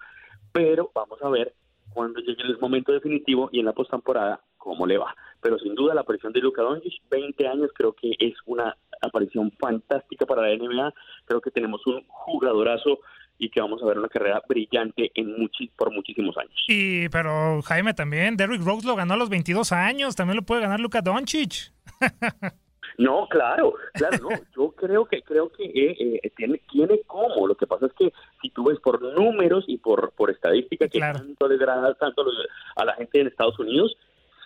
pero 0.52 0.90
vamos 0.94 1.22
a 1.22 1.28
ver 1.28 1.54
cuando 1.94 2.20
llegue 2.20 2.42
el 2.42 2.58
momento 2.58 2.92
definitivo 2.92 3.48
y 3.52 3.60
en 3.60 3.66
la 3.66 3.72
postemporada 3.72 4.40
cómo 4.56 4.86
le 4.86 4.98
va. 4.98 5.14
Pero 5.40 5.58
sin 5.58 5.74
duda 5.74 5.94
la 5.94 6.02
aparición 6.02 6.32
de 6.32 6.40
Luka 6.40 6.62
Doncic, 6.62 7.00
20 7.10 7.46
años, 7.46 7.70
creo 7.74 7.92
que 7.92 8.12
es 8.18 8.34
una 8.46 8.76
aparición 9.00 9.52
fantástica 9.58 10.26
para 10.26 10.42
la 10.42 10.56
NBA. 10.56 10.92
Creo 11.24 11.40
que 11.40 11.50
tenemos 11.50 11.86
un 11.86 12.04
jugadorazo 12.08 12.98
y 13.38 13.50
que 13.50 13.60
vamos 13.60 13.80
a 13.82 13.86
ver 13.86 13.98
una 13.98 14.08
carrera 14.08 14.42
brillante 14.48 15.12
en 15.14 15.36
muchi- 15.36 15.70
por 15.76 15.92
muchísimos 15.92 16.36
años. 16.38 16.54
Y, 16.66 17.08
pero 17.08 17.62
Jaime 17.62 17.94
también, 17.94 18.36
Derrick 18.36 18.64
Rose 18.64 18.86
lo 18.86 18.96
ganó 18.96 19.14
a 19.14 19.16
los 19.16 19.28
22 19.28 19.70
años, 19.72 20.16
también 20.16 20.36
lo 20.36 20.42
puede 20.42 20.62
ganar 20.62 20.80
Luka 20.80 21.00
Doncic. 21.02 21.72
No, 22.96 23.28
claro, 23.28 23.74
claro, 23.92 24.16
no. 24.22 24.28
Yo 24.56 24.72
creo 24.72 25.04
que 25.04 25.22
creo 25.22 25.52
que 25.52 25.64
eh, 25.66 26.20
eh, 26.22 26.30
tiene 26.36 26.60
tiene 26.68 27.00
cómo. 27.06 27.46
Lo 27.46 27.54
que 27.54 27.66
pasa 27.66 27.86
es 27.86 27.92
que 27.92 28.12
si 28.42 28.50
tú 28.50 28.64
ves 28.64 28.80
por 28.80 29.00
números 29.00 29.64
y 29.68 29.78
por 29.78 30.10
por 30.12 30.30
estadística 30.30 30.88
que 30.88 30.98
tanto 30.98 31.46
le 31.46 31.54
agrada 31.56 31.94
tanto 31.94 32.24
a 32.74 32.84
la 32.84 32.94
gente 32.94 33.20
en 33.20 33.28
Estados 33.28 33.56
Unidos, 33.60 33.96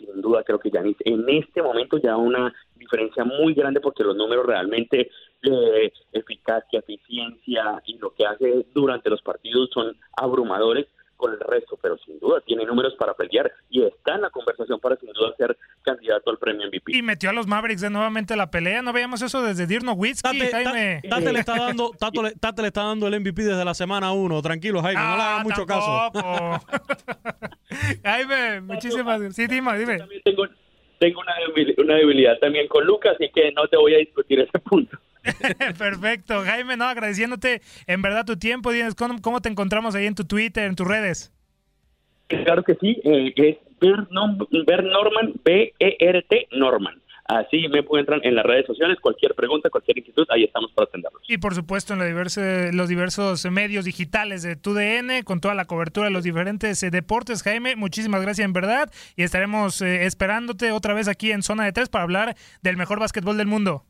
sin 0.06 0.20
duda 0.20 0.42
creo 0.42 0.58
que 0.58 0.70
Giannis 0.70 0.96
en 1.00 1.28
este 1.28 1.62
momento 1.62 1.98
ya 1.98 2.16
una 2.16 2.52
diferencia 2.76 3.24
muy 3.24 3.54
grande 3.54 3.80
porque 3.80 4.04
los 4.04 4.16
números 4.16 4.46
realmente 4.46 5.10
eh, 5.42 5.92
eficacia, 6.12 6.80
eficiencia 6.80 7.82
y 7.86 7.98
lo 7.98 8.12
que 8.14 8.26
hace 8.26 8.66
durante 8.74 9.10
los 9.10 9.22
partidos 9.22 9.70
son 9.72 9.96
abrumadores 10.16 10.86
con 11.22 11.32
el 11.32 11.38
resto, 11.40 11.78
pero 11.80 11.96
sin 11.98 12.18
duda 12.18 12.40
tiene 12.44 12.64
números 12.64 12.94
para 12.98 13.14
pelear 13.14 13.52
y 13.70 13.84
está 13.84 14.16
en 14.16 14.22
la 14.22 14.30
conversación 14.30 14.80
para 14.80 14.96
sin 14.96 15.12
duda 15.12 15.32
ser 15.36 15.56
candidato 15.82 16.30
al 16.32 16.38
premio 16.38 16.66
MVP. 16.66 16.96
Y 16.96 17.00
metió 17.02 17.30
a 17.30 17.32
los 17.32 17.46
Mavericks 17.46 17.80
de 17.80 17.90
nuevamente 17.90 18.34
a 18.34 18.36
la 18.36 18.50
pelea. 18.50 18.82
No 18.82 18.92
veíamos 18.92 19.22
eso 19.22 19.40
desde 19.42 19.68
Dirk 19.68 19.84
Nowitzki, 19.84 20.36
Jaime. 20.50 21.00
Tate 21.08 21.32
le 21.32 21.38
está 21.38 21.56
dando, 21.56 21.90
Tato 21.98 22.22
le- 22.24 22.32
Tate 22.32 22.62
le 22.62 22.68
está 22.68 22.82
dando 22.82 23.06
el 23.06 23.20
MVP 23.20 23.42
desde 23.42 23.64
la 23.64 23.74
semana 23.74 24.10
1. 24.12 24.42
Tranquilo, 24.42 24.82
Jaime, 24.82 25.00
no 25.00 25.16
le 25.16 25.22
hagas 25.22 25.44
mucho 25.44 25.64
caso. 25.64 26.10
Jaime, 28.04 28.60
muchísimas 28.62 29.20
gracias. 29.20 29.36
Sí, 29.36 29.46
dime, 29.46 29.78
dime. 29.78 29.98
Tengo, 30.24 30.44
tengo 30.98 31.20
una, 31.20 31.32
debil- 31.46 31.74
una 31.82 31.94
debilidad 31.94 32.38
también 32.40 32.68
con 32.68 32.84
Lucas, 32.84 33.14
así 33.14 33.30
que 33.34 33.52
no 33.52 33.66
te 33.68 33.76
voy 33.76 33.94
a 33.94 33.98
discutir 33.98 34.40
ese 34.40 34.58
punto. 34.58 34.98
Perfecto. 35.78 36.42
Jaime, 36.44 36.76
no, 36.76 36.84
agradeciéndote 36.84 37.62
en 37.86 38.02
verdad 38.02 38.24
tu 38.24 38.36
tiempo. 38.36 38.72
Dinos, 38.72 38.94
¿cómo, 38.94 39.20
cómo 39.20 39.40
te 39.40 39.48
encontramos 39.48 39.94
ahí 39.94 40.06
en 40.06 40.14
tu 40.14 40.24
Twitter, 40.24 40.64
en 40.64 40.74
tus 40.76 40.86
redes? 40.86 41.32
Claro 42.28 42.62
que 42.62 42.74
sí, 42.76 43.00
eh, 43.04 43.32
es 43.36 43.56
Ber, 43.80 44.08
Nom- 44.08 44.48
Ber 44.66 44.84
Norman, 44.84 45.34
B-E-R-T 45.44 46.48
Norman. 46.52 47.00
Así 47.26 47.68
me 47.68 47.78
encuentran 47.78 48.20
en 48.24 48.34
las 48.34 48.44
redes 48.44 48.66
sociales, 48.66 48.98
cualquier 49.00 49.34
pregunta, 49.34 49.70
cualquier 49.70 49.96
inquietud, 49.98 50.26
ahí 50.28 50.44
estamos 50.44 50.72
para 50.72 50.86
atenderlos. 50.88 51.22
Y 51.28 51.38
por 51.38 51.54
supuesto 51.54 51.92
en 51.92 52.00
los 52.00 52.08
diversos, 52.08 52.74
los 52.74 52.88
diversos 52.88 53.44
medios 53.50 53.84
digitales 53.84 54.42
de 54.42 54.56
TUDN, 54.56 55.22
con 55.24 55.40
toda 55.40 55.54
la 55.54 55.66
cobertura 55.66 56.06
de 56.06 56.12
los 56.12 56.24
diferentes 56.24 56.82
eh, 56.82 56.90
deportes. 56.90 57.42
Jaime, 57.42 57.76
muchísimas 57.76 58.22
gracias 58.22 58.44
en 58.44 58.52
verdad. 58.52 58.90
Y 59.16 59.22
estaremos 59.22 59.80
eh, 59.82 60.04
esperándote 60.04 60.72
otra 60.72 60.94
vez 60.94 61.06
aquí 61.08 61.30
en 61.32 61.42
Zona 61.42 61.64
de 61.64 61.72
Tres 61.72 61.88
para 61.88 62.02
hablar 62.04 62.34
del 62.60 62.76
mejor 62.76 62.98
básquetbol 62.98 63.36
del 63.36 63.46
mundo. 63.46 63.84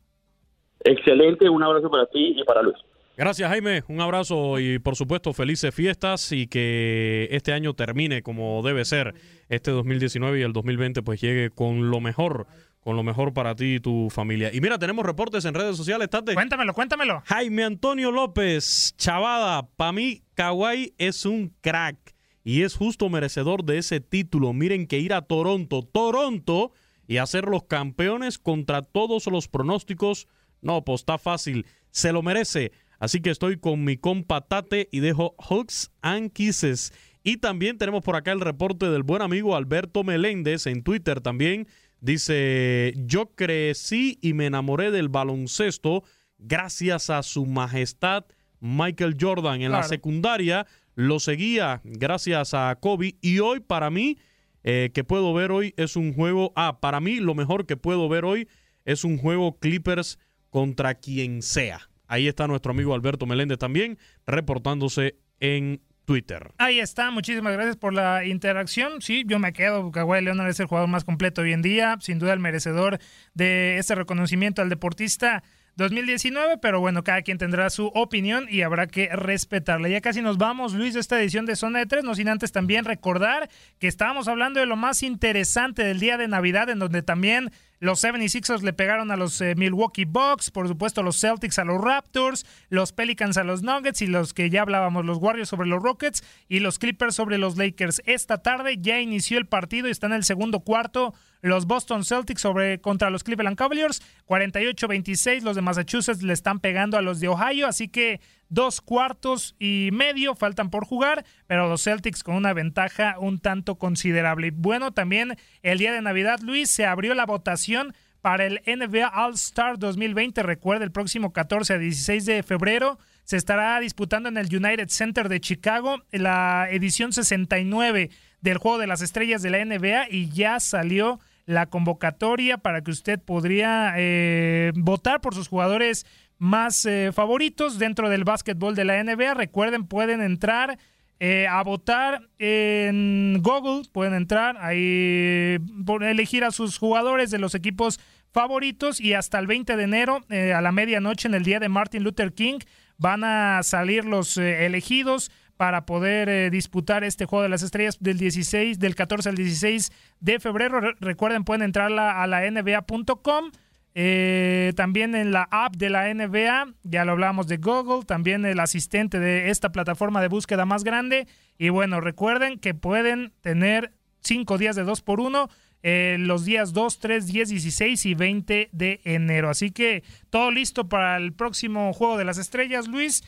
Excelente, 0.85 1.49
un 1.49 1.63
abrazo 1.63 1.91
para 1.91 2.07
ti 2.07 2.35
y 2.37 2.45
para 2.45 2.63
Luis. 2.63 2.77
Gracias, 3.17 3.51
Jaime. 3.51 3.83
Un 3.89 4.01
abrazo 4.01 4.59
y, 4.59 4.79
por 4.79 4.97
supuesto, 4.97 5.35
felices 5.35 5.75
fiestas 5.75 6.33
y 6.33 6.47
que 6.47 7.29
este 7.31 7.53
año 7.53 7.75
termine 7.75 8.23
como 8.23 8.63
debe 8.63 8.85
ser. 8.85 9.15
Este 9.49 9.71
2019 9.71 10.41
y 10.41 10.43
el 10.43 10.55
2020 10.55 11.03
pues 11.03 11.21
llegue 11.21 11.51
con 11.51 11.91
lo 11.91 12.01
mejor, 12.01 12.47
con 12.81 12.97
lo 12.97 13.03
mejor 13.03 13.35
para 13.35 13.55
ti 13.55 13.75
y 13.75 13.81
tu 13.81 14.09
familia. 14.09 14.51
Y 14.53 14.63
mira, 14.63 14.79
tenemos 14.79 15.05
reportes 15.05 15.45
en 15.45 15.53
redes 15.53 15.77
sociales, 15.77 16.09
Tate. 16.09 16.33
Cuéntamelo, 16.33 16.73
cuéntamelo. 16.73 17.23
Jaime 17.27 17.65
Antonio 17.65 18.11
López, 18.11 18.95
Chavada, 18.97 19.69
para 19.77 19.93
mí, 19.93 20.23
Kawhi 20.35 20.95
es 20.97 21.27
un 21.27 21.55
crack 21.61 21.99
y 22.45 22.63
es 22.63 22.75
justo 22.75 23.11
merecedor 23.11 23.65
de 23.65 23.77
ese 23.77 24.01
título. 24.01 24.55
Miren 24.55 24.87
que 24.87 24.99
ir 24.99 25.13
a 25.13 25.21
Toronto, 25.23 25.83
Toronto, 25.83 26.73
y 27.07 27.19
hacer 27.19 27.45
los 27.45 27.65
campeones 27.65 28.39
contra 28.39 28.81
todos 28.81 29.27
los 29.27 29.49
pronósticos, 29.49 30.29
no, 30.63 30.85
pues 30.85 31.03
está 31.03 31.19
fácil, 31.19 31.67
se 31.91 32.13
lo 32.13 32.23
merece. 32.23 32.73
Así 32.99 33.21
que 33.21 33.31
estoy 33.31 33.59
con 33.59 33.85
mi 33.85 33.97
compa 33.97 34.43
Tate 34.43 34.89
y 34.93 35.01
dejo 35.01 35.35
hugs 35.51 35.91
and 36.03 36.33
kisses. 36.33 36.93
Y 37.25 37.39
también 37.39 37.77
tenemos 37.77 38.03
por 38.03 38.17
acá 38.17 38.33
el 38.33 38.41
reporte 38.41 38.89
del 38.89 39.03
buen 39.03 39.23
amigo 39.23 39.57
Alberto 39.57 40.05
Meléndez 40.05 40.67
en 40.67 40.83
Twitter 40.83 41.21
también. 41.21 41.67
Dice, 42.01 42.95
yo 42.97 43.33
crecí 43.35 44.19
y 44.23 44.35
me 44.35 44.47
enamoré 44.47 44.91
del 44.91 45.09
baloncesto 45.09 46.05
gracias 46.39 47.11
a 47.11 47.23
su 47.23 47.47
majestad 47.47 48.25
Michael 48.61 49.17
Jordan. 49.21 49.63
En 49.63 49.73
la 49.73 49.83
secundaria 49.83 50.67
lo 50.95 51.21
seguía 51.21 51.81
gracias 51.85 52.55
a 52.55 52.77
Kobe 52.81 53.17
y 53.21 53.39
hoy 53.41 53.61
para 53.61 53.91
mí 53.91 54.19
eh, 54.65 54.91
que 54.95 55.05
puedo 55.05 55.35
ver 55.35 55.51
hoy 55.51 55.75
es 55.77 55.97
un 55.97 56.15
juego, 56.15 56.53
ah, 56.55 56.79
para 56.81 57.01
mí 57.01 57.17
lo 57.17 57.35
mejor 57.35 57.67
que 57.67 57.77
puedo 57.77 58.09
ver 58.09 58.25
hoy 58.25 58.49
es 58.85 59.05
un 59.05 59.19
juego 59.19 59.59
Clippers 59.59 60.19
contra 60.53 60.95
quien 60.95 61.41
sea. 61.41 61.89
Ahí 62.07 62.29
está 62.29 62.47
nuestro 62.47 62.73
amigo 62.73 62.95
Alberto 62.95 63.25
Meléndez 63.25 63.59
también 63.59 63.99
reportándose 64.27 65.17
en 65.41 65.81
Twitter. 66.05 66.53
Ahí 66.59 66.79
está, 66.79 67.11
muchísimas 67.11 67.55
gracias 67.55 67.77
por 67.77 67.95
la 67.95 68.27
interacción. 68.27 69.01
Sí, 69.01 69.25
yo 69.27 69.39
me 69.39 69.55
quedo, 69.55 69.91
Kawhi 69.91 70.21
Leonard 70.21 70.51
es 70.51 70.61
el 70.61 70.67
jugador 70.67 70.91
más 70.91 71.05
completo 71.05 71.41
hoy 71.41 71.55
en 71.55 71.63
día, 71.63 71.97
sin 72.01 72.19
duda 72.19 72.35
el 72.35 72.39
merecedor 72.39 72.99
de 73.33 73.79
este 73.79 73.95
reconocimiento 73.95 74.61
al 74.61 74.69
deportista 74.69 75.43
2019, 75.77 76.59
pero 76.59 76.81
bueno, 76.81 77.03
cada 77.03 77.23
quien 77.23 77.39
tendrá 77.39 77.71
su 77.71 77.87
opinión 77.87 78.47
y 78.51 78.61
habrá 78.61 78.89
que 78.89 79.09
respetarla. 79.09 79.89
Ya 79.89 80.03
casi 80.03 80.21
nos 80.21 80.37
vamos, 80.37 80.75
Luis, 80.75 80.93
de 80.93 81.01
esta 81.01 81.19
edición 81.19 81.47
de 81.47 81.57
Zona 81.57 81.79
de 81.79 81.87
Tres, 81.87 82.05
no 82.05 82.15
sin 82.15 82.29
antes 82.29 82.53
también 82.53 82.85
recordar 82.85 83.49
que 83.79 83.89
estábamos 83.89 84.29
hablando 84.29 84.61
de 84.61 84.67
lo 84.67 84.77
más 84.77 85.03
interesante 85.03 85.83
del 85.83 85.99
día 85.99 86.19
de 86.19 86.29
Navidad, 86.29 86.69
en 86.69 86.79
donde 86.79 87.01
también 87.01 87.51
los 87.83 88.05
76ers 88.05 88.63
le 88.63 88.73
pegaron 88.73 89.11
a 89.11 89.17
los 89.17 89.41
eh, 89.41 89.57
Milwaukee 89.57 90.05
Bucks, 90.05 90.53
por 90.53 90.69
supuesto 90.69 91.03
los 91.03 91.21
Celtics 91.21 91.59
a 91.59 91.65
los 91.65 91.83
Raptors, 91.83 92.47
los 92.69 92.93
Pelicans 92.93 93.37
a 93.39 93.43
los 93.43 93.65
Nuggets 93.65 94.03
y 94.03 94.07
los 94.07 94.35
que 94.35 94.51
ya 94.51 94.63
hablábamos, 94.63 95.05
los 95.05 95.19
Warriors 95.19 95.49
sobre 95.49 95.67
los 95.67 95.83
Rockets 95.83 96.23
y 96.49 96.61
los 96.61 96.79
Clippers 96.79 97.17
sobre 97.17 97.39
los 97.39 97.57
Lakers. 97.57 98.01
Esta 98.07 98.39
tarde 98.39 98.77
ya 98.81 99.01
inició 99.01 99.37
el 99.37 99.47
partido 99.47 99.89
y 99.89 99.91
está 99.91 100.07
en 100.07 100.13
el 100.13 100.23
segundo 100.23 100.61
cuarto 100.61 101.13
los 101.41 101.67
Boston 101.67 102.05
Celtics 102.05 102.41
sobre 102.41 102.81
contra 102.81 103.11
los 103.11 103.25
Cleveland 103.25 103.57
Cavaliers, 103.57 104.01
48-26, 104.29 105.43
los 105.43 105.57
de 105.57 105.63
Massachusetts 105.63 106.23
le 106.23 106.35
están 106.35 106.61
pegando 106.61 106.97
a 106.97 107.03
los 107.03 107.19
de 107.19 107.27
Ohio, 107.27 107.67
así 107.67 107.89
que 107.89 108.21
dos 108.53 108.83
cuartos 108.83 109.57
y 109.59 109.89
medio 109.93 110.35
faltan 110.35 110.69
por 110.69 110.85
jugar, 110.85 111.25
pero 111.47 111.69
los 111.69 111.85
Celtics 111.85 112.23
con 112.23 112.35
una 112.35 112.53
ventaja 112.53 113.17
un 113.19 113.41
tanto 113.41 113.77
considerable. 113.77 114.49
Y 114.49 114.51
bueno, 114.51 114.93
también 114.93 115.39
el 115.63 115.79
día 115.79 115.93
de 115.93 116.03
Navidad, 116.03 116.41
Luis, 116.41 116.71
se 116.71 116.85
abrió 116.85 117.15
la 117.15 117.25
votación 117.25 117.95
para 118.21 118.45
el 118.45 118.61
NBA 118.67 119.09
All-Star 119.09 119.79
2020. 119.79 120.43
Recuerda, 120.43 120.85
el 120.85 120.93
próximo 120.93 121.33
14 121.33 121.75
a 121.75 121.79
16 121.79 122.27
de 122.27 122.43
febrero 122.43 122.99
se 123.25 123.39
estará 123.39 123.81
disputando 123.81 124.29
en 124.29 124.37
el 124.37 124.55
United 124.55 124.89
Center 124.89 125.31
de 125.31 125.41
Chicago 125.41 126.03
la 126.11 126.69
edición 126.71 127.13
69 127.13 128.11
del 128.43 128.59
Juego 128.59 128.79
de 128.79 128.87
las 128.87 129.01
Estrellas 129.01 129.41
de 129.41 129.51
la 129.51 129.65
NBA 129.65 130.09
y 130.11 130.29
ya 130.29 130.61
salió 130.61 131.21
la 131.47 131.67
convocatoria 131.67 132.59
para 132.59 132.83
que 132.83 132.91
usted 132.91 133.19
podría 133.19 133.95
eh, 133.97 134.73
votar 134.75 135.21
por 135.21 135.35
sus 135.35 135.49
jugadores 135.49 136.07
más 136.43 136.85
eh, 136.87 137.13
favoritos 137.13 137.79
dentro 137.79 138.09
del 138.09 138.25
básquetbol 138.25 138.75
de 138.75 138.85
la 138.85 139.03
NBA. 139.03 139.35
Recuerden, 139.35 139.87
pueden 139.87 140.21
entrar 140.21 140.77
eh, 141.21 141.47
a 141.49 141.63
votar 141.63 142.29
en 142.41 143.39
Google, 143.43 143.89
pueden 143.93 144.15
entrar 144.15 144.57
ahí, 144.59 145.59
elegir 146.01 146.43
a 146.43 146.51
sus 146.51 146.79
jugadores 146.79 147.31
de 147.31 147.39
los 147.39 147.55
equipos 147.55 148.01
favoritos 148.33 149.01
y 149.01 149.15
hasta 149.15 149.39
el 149.39 149.47
20 149.47 149.77
de 149.77 149.85
enero 149.85 150.21
eh, 150.31 150.53
a 150.53 150.61
la 150.61 150.73
medianoche 150.73 151.29
en 151.29 151.35
el 151.35 151.45
día 151.45 151.61
de 151.61 151.69
Martin 151.69 152.03
Luther 152.03 152.33
King 152.33 152.59
van 152.99 153.23
a 153.23 153.63
salir 153.63 154.05
los 154.05 154.37
eh, 154.37 154.67
elegidos 154.67 155.31
para 155.57 155.87
poder 155.87 156.29
eh, 156.29 156.51
disputar 156.51 157.05
este 157.05 157.25
juego 157.25 157.45
de 157.45 157.51
las 157.51 157.63
estrellas 157.63 157.99
del 158.01 158.19
16, 158.19 158.81
del 158.81 158.97
14 158.97 159.29
al 159.29 159.37
16 159.37 159.93
de 160.19 160.41
febrero. 160.41 160.81
Re- 160.81 160.95
recuerden, 160.99 161.45
pueden 161.45 161.63
entrar 161.63 161.89
la- 161.93 162.21
a 162.21 162.27
la 162.27 162.41
NBA.com 162.51 163.53
eh, 163.95 164.73
también 164.77 165.15
en 165.15 165.33
la 165.33 165.49
app 165.51 165.77
de 165.77 165.91
la 165.91 166.13
NBA, 166.13 166.75
ya 166.83 167.05
lo 167.05 167.13
hablamos 167.13 167.47
de 167.47 167.59
Google, 167.59 168.05
también 168.05 168.45
el 168.45 168.61
asistente 168.61 169.19
de 169.19 169.51
esta 169.51 169.71
plataforma 169.71 170.21
de 170.21 170.29
búsqueda 170.29 170.65
más 170.65 170.85
grande. 170.85 171.27
Y 171.59 171.69
bueno, 171.69 172.01
recuerden 172.01 172.59
que 172.59 172.75
pueden 172.75 173.33
tener 173.43 173.93
cinco 174.21 174.59
días 174.59 174.77
de 174.77 174.85
2 174.85 175.03
por 175.03 175.21
1 175.21 175.49
eh, 175.85 176.17
los 176.19 176.45
días 176.45 176.73
2, 176.73 176.99
3, 177.01 177.27
10, 177.27 177.49
16 177.49 178.07
y 178.07 178.15
20 178.15 178.69
de 178.73 179.01
enero. 179.05 179.51
Así 179.51 179.73
que 179.73 180.05
todo 180.31 180.51
listo 180.51 180.89
para 180.89 181.17
el 181.17 181.33
próximo 181.33 181.93
Juego 181.93 182.17
de 182.17 182.25
las 182.25 182.39
Estrellas, 182.39 182.87
Luis 182.87 183.25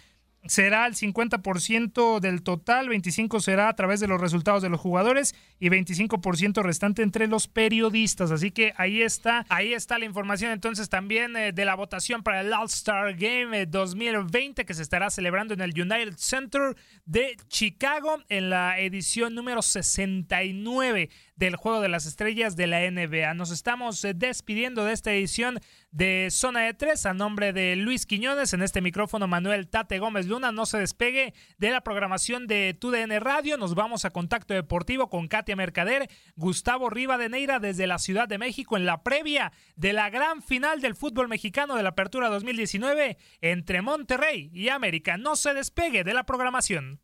será 0.46 0.86
el 0.86 0.94
50% 0.94 2.20
del 2.20 2.42
total, 2.42 2.88
25 2.88 3.40
será 3.40 3.68
a 3.68 3.76
través 3.76 4.00
de 4.00 4.08
los 4.08 4.20
resultados 4.20 4.62
de 4.62 4.68
los 4.68 4.80
jugadores 4.80 5.34
y 5.58 5.68
25% 5.68 6.62
restante 6.62 7.02
entre 7.02 7.26
los 7.26 7.48
periodistas. 7.48 8.30
Así 8.30 8.50
que 8.50 8.72
ahí 8.76 9.02
está, 9.02 9.46
ahí 9.48 9.72
está 9.72 9.98
la 9.98 10.04
información 10.04 10.52
entonces 10.52 10.88
también 10.88 11.36
eh, 11.36 11.52
de 11.52 11.64
la 11.64 11.74
votación 11.74 12.22
para 12.22 12.40
el 12.40 12.52
All-Star 12.52 13.14
Game 13.14 13.66
2020 13.66 14.62
eh, 14.62 14.64
que 14.64 14.74
se 14.74 14.82
estará 14.82 15.10
celebrando 15.10 15.54
en 15.54 15.60
el 15.60 15.70
United 15.70 16.14
Center 16.16 16.76
de 17.04 17.36
Chicago 17.48 18.18
en 18.28 18.50
la 18.50 18.78
edición 18.78 19.34
número 19.34 19.62
69 19.62 21.10
del 21.36 21.56
Juego 21.56 21.80
de 21.80 21.88
las 21.88 22.06
Estrellas 22.06 22.56
de 22.56 22.66
la 22.66 22.88
NBA. 22.90 23.34
Nos 23.34 23.50
estamos 23.50 24.04
eh, 24.04 24.14
despidiendo 24.14 24.84
de 24.84 24.92
esta 24.92 25.12
edición 25.12 25.58
de 25.90 26.28
Zona 26.30 26.60
de 26.60 26.74
Tres 26.74 27.06
a 27.06 27.14
nombre 27.14 27.52
de 27.52 27.76
Luis 27.76 28.06
Quiñones. 28.06 28.52
En 28.52 28.62
este 28.62 28.80
micrófono, 28.80 29.26
Manuel 29.26 29.68
Tate 29.68 29.98
Gómez 29.98 30.26
Luna. 30.26 30.52
No 30.52 30.66
se 30.66 30.78
despegue 30.78 31.34
de 31.58 31.70
la 31.70 31.82
programación 31.82 32.46
de 32.46 32.76
TUDN 32.78 33.20
Radio. 33.20 33.56
Nos 33.56 33.74
vamos 33.74 34.04
a 34.04 34.10
Contacto 34.10 34.54
Deportivo 34.54 35.10
con 35.10 35.28
Katia 35.28 35.56
Mercader, 35.56 36.08
Gustavo 36.36 36.90
Rivadeneira 36.90 37.58
desde 37.58 37.86
la 37.86 37.98
Ciudad 37.98 38.28
de 38.28 38.38
México 38.38 38.76
en 38.76 38.86
la 38.86 39.02
previa 39.02 39.52
de 39.76 39.92
la 39.92 40.10
gran 40.10 40.42
final 40.42 40.80
del 40.80 40.94
fútbol 40.94 41.28
mexicano 41.28 41.76
de 41.76 41.82
la 41.82 41.90
Apertura 41.90 42.28
2019 42.28 43.18
entre 43.40 43.82
Monterrey 43.82 44.50
y 44.52 44.68
América. 44.68 45.16
No 45.16 45.36
se 45.36 45.54
despegue 45.54 46.04
de 46.04 46.14
la 46.14 46.24
programación. 46.24 47.03